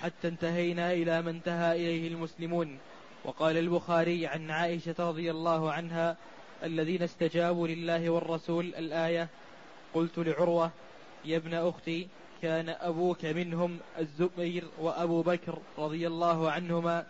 حتى 0.00 0.28
انتهينا 0.28 0.92
إلى 0.92 1.22
ما 1.22 1.30
انتهى 1.30 1.72
إليه 1.72 2.08
المسلمون. 2.08 2.78
وقال 3.24 3.56
البخاري 3.56 4.26
عن 4.26 4.50
عائشة 4.50 4.94
رضي 4.98 5.30
الله 5.30 5.72
عنها 5.72 6.16
الذين 6.64 7.02
استجابوا 7.02 7.68
لله 7.68 8.10
والرسول 8.10 8.74
الآية 8.78 9.28
قلت 9.94 10.18
لعروة 10.18 10.70
يا 11.24 11.36
ابن 11.36 11.54
أختي 11.54 12.08
كان 12.44 12.68
أبوك 12.68 13.24
منهم 13.24 13.78
الزبير 13.98 14.64
وأبو 14.78 15.22
بكر 15.22 15.58
رضي 15.78 16.06
الله 16.06 16.50
عنهما 16.50 17.06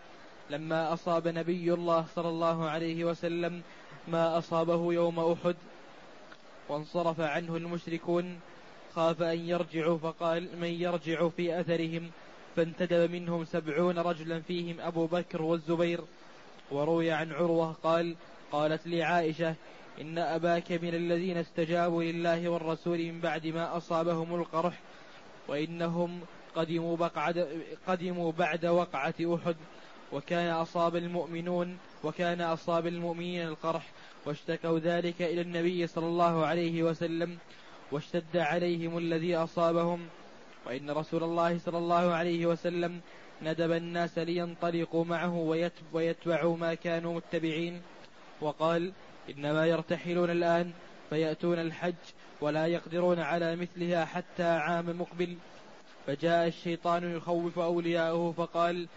لما 0.51 0.93
أصاب 0.93 1.29
نبي 1.29 1.75
الله 1.75 2.05
صلى 2.15 2.29
الله 2.29 2.69
عليه 2.69 3.05
وسلم 3.05 3.63
ما 4.09 4.39
أصابه 4.39 4.93
يوم 4.93 5.19
أحد 5.19 5.57
وانصرف 6.69 7.21
عنه 7.21 7.57
المشركون 7.57 8.41
خاف 8.95 9.23
أن 9.23 9.39
يرجعوا 9.39 9.99
فقال 9.99 10.49
من 10.61 10.69
يرجع 10.69 11.29
في 11.29 11.61
أثرهم؟ 11.61 12.11
فانتدب 12.57 13.11
منهم 13.11 13.45
سبعون 13.45 13.99
رجلا 13.99 14.41
فيهم 14.41 14.81
أبو 14.81 15.07
بكر 15.07 15.43
والزبير. 15.43 16.01
وروي 16.71 17.11
عن 17.11 17.33
عروة 17.33 17.73
قال 17.73 18.17
قالت 18.53 18.87
لي 18.87 19.03
عائشة 19.03 19.55
إن 20.01 20.19
أباك 20.19 20.73
من 20.73 20.95
الذين 20.95 21.37
استجابوا 21.37 22.03
لله 22.03 22.49
والرسول 22.49 22.99
من 22.99 23.21
بعد 23.21 23.47
ما 23.47 23.77
أصابهم 23.77 24.35
القرح 24.35 24.81
وإنهم 25.49 26.21
قدموا, 26.57 26.97
بقعد 26.97 27.49
قدموا 27.87 28.33
بعد 28.33 28.67
وقعة 28.67 29.15
أحد 29.21 29.57
وكان 30.13 30.51
أصاب 30.51 30.97
المؤمنون 30.97 31.79
وكان 32.05 32.41
أصاب 32.41 32.87
المؤمنين 32.87 33.47
القرح 33.49 33.91
واشتكوا 34.27 34.79
ذلك 34.79 35.23
إلى 35.23 35.41
النبي 35.41 35.87
صلى 35.87 36.07
الله 36.07 36.47
عليه 36.47 36.83
وسلم 36.83 37.39
واشتد 37.93 38.37
عليهم 38.37 38.99
الذي 38.99 39.37
أصابهم. 39.37 40.09
وإن 40.67 40.91
رسول 40.91 41.23
الله 41.23 41.59
صلى 41.59 41.79
الله 41.79 42.13
عليه 42.13 42.47
وسلم 42.47 43.01
ندب 43.43 43.73
الناس 43.73 44.19
لينطلقوا 44.19 45.05
معه 45.05 45.35
ويتبعوا 45.93 46.57
ما 46.57 46.75
كانوا 46.75 47.15
متبعين 47.15 47.83
وقال 48.41 48.93
إنما 49.31 49.67
يرتحلون 49.67 50.31
الآن 50.31 50.73
فيأتون 51.11 51.59
الحج 51.59 51.95
ولا 52.41 52.67
يقدرون 52.67 53.19
على 53.19 53.57
مثلها 53.57 54.05
حتى 54.05 54.43
عام 54.43 55.01
مقبل. 55.01 55.37
فجاء 56.07 56.47
الشيطان 56.47 57.17
يخوف 57.17 57.59
أولياءه 57.59 58.35
فقال 58.37 58.89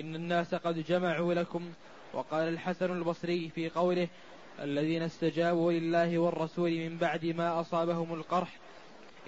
إن 0.00 0.14
الناس 0.14 0.54
قد 0.54 0.78
جمعوا 0.78 1.34
لكم. 1.34 1.72
وقال 2.12 2.48
الحسن 2.48 2.92
البصري 2.92 3.50
في 3.54 3.68
قوله 3.68 4.08
الذين 4.62 5.02
استجابوا 5.02 5.72
لله 5.72 6.18
والرسول 6.18 6.70
من 6.70 6.98
بعد 6.98 7.26
ما 7.26 7.60
أصابهم 7.60 8.14
القرح 8.14 8.58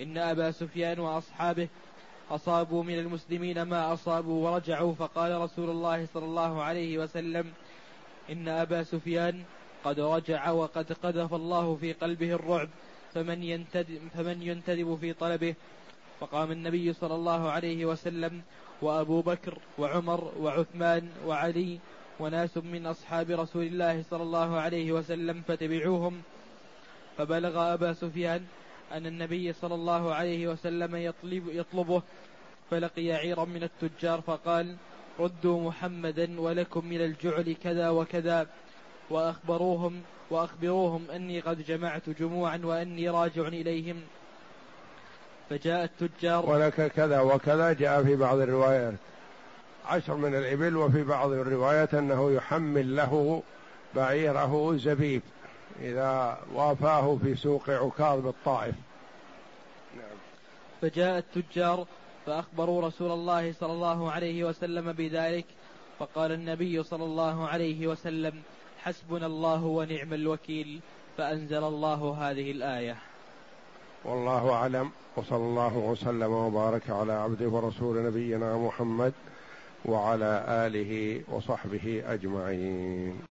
إن 0.00 0.18
أبا 0.18 0.50
سفيان 0.50 0.98
وأصحابه 0.98 1.68
أصابوا 2.30 2.82
من 2.82 2.98
المسلمين 2.98 3.62
ما 3.62 3.92
أصابوا 3.92 4.50
ورجعوا. 4.50 4.94
فقال 4.94 5.40
رسول 5.40 5.70
الله 5.70 6.06
صلى 6.06 6.24
الله 6.24 6.62
عليه 6.62 6.98
وسلم 6.98 7.52
إن 8.30 8.48
أبا 8.48 8.82
سفيان 8.82 9.42
قد 9.84 10.00
رجع 10.00 10.50
وقد 10.50 10.92
قذف 10.92 11.34
الله 11.34 11.76
في 11.80 11.92
قلبه 11.92 12.32
الرعب 12.32 12.68
فمن 13.14 13.42
ينتدب, 13.42 14.00
فمن 14.14 14.42
ينتدب 14.42 14.98
في 15.00 15.12
طلبه. 15.12 15.54
فقام 16.20 16.52
النبي 16.52 16.92
صلى 16.92 17.14
الله 17.14 17.50
عليه 17.50 17.86
وسلم 17.86 18.42
وأبو 18.82 19.22
بكر 19.22 19.58
وعمر 19.78 20.32
وعثمان 20.38 21.08
وعلي 21.26 21.78
وناس 22.20 22.56
من 22.56 22.86
أصحاب 22.86 23.30
رسول 23.30 23.62
الله 23.62 24.04
صلى 24.10 24.22
الله 24.22 24.60
عليه 24.60 24.92
وسلم 24.92 25.42
فتبعوهم 25.48 26.22
فبلغ 27.18 27.74
أبا 27.74 27.92
سفيان 27.92 28.44
أن 28.92 29.06
النبي 29.06 29.52
صلى 29.52 29.74
الله 29.74 30.14
عليه 30.14 30.48
وسلم 30.48 30.96
يطلب 30.96 31.48
يطلبه 31.48 32.02
فلقي 32.70 33.12
عيرا 33.12 33.44
من 33.44 33.62
التجار 33.62 34.20
فقال 34.20 34.76
ردوا 35.20 35.60
محمدا 35.68 36.40
ولكم 36.40 36.86
من 36.86 37.00
الجعل 37.00 37.56
كذا 37.62 37.90
وكذا. 37.90 38.46
وأخبروهم 39.10 40.02
وأخبروهم 40.30 41.10
أني 41.10 41.40
قد 41.40 41.66
جمعت 41.66 42.10
جموعا 42.10 42.60
وأني 42.64 43.10
راجع 43.10 43.48
إليهم. 43.48 44.02
فجاء 45.50 45.84
التجار 45.84 46.50
ولك 46.50 46.92
كذا 46.92 47.20
وكذا 47.20 47.72
جاء 47.72 48.04
في 48.04 48.16
بعض 48.16 48.38
الروايات 48.38 48.94
عشر 49.86 50.14
من 50.14 50.34
الإبل 50.34 50.76
وفي 50.76 51.04
بعض 51.04 51.30
الروايات 51.30 51.94
أنه 51.94 52.30
يحمل 52.30 52.96
له 52.96 53.42
بعيره 53.94 54.76
زبيب 54.76 55.22
إذا 55.80 56.38
وافاه 56.54 57.18
في 57.22 57.34
سوق 57.34 57.70
عكاظ 57.70 58.20
بالطائف. 58.20 58.74
نعم. 59.96 60.16
فجاء 60.80 61.18
التجار 61.18 61.86
فأخبروا 62.26 62.82
رسول 62.82 63.12
الله 63.12 63.52
صلى 63.52 63.72
الله 63.72 64.12
عليه 64.12 64.44
وسلم 64.44 64.92
بذلك. 64.92 65.44
فقال 65.98 66.32
النبي 66.32 66.82
صلى 66.82 67.04
الله 67.04 67.48
عليه 67.48 67.86
وسلم 67.86 68.42
حسبنا 68.78 69.26
الله 69.26 69.64
ونعم 69.64 70.14
الوكيل 70.14 70.80
فأنزل 71.16 71.64
الله 71.64 72.16
هذه 72.18 72.50
الآية. 72.50 72.96
والله 74.04 74.52
أعلم 74.52 74.90
وصلى 75.16 75.36
الله 75.36 75.76
وسلم 75.76 76.32
وبارك 76.32 76.90
على 76.90 77.12
عبده 77.12 77.48
ورسول 77.48 78.06
نبينا 78.06 78.56
محمد 78.56 79.12
وعلى 79.84 80.44
آله 80.48 81.22
وصحبه 81.28 82.02
أجمعين. 82.06 83.20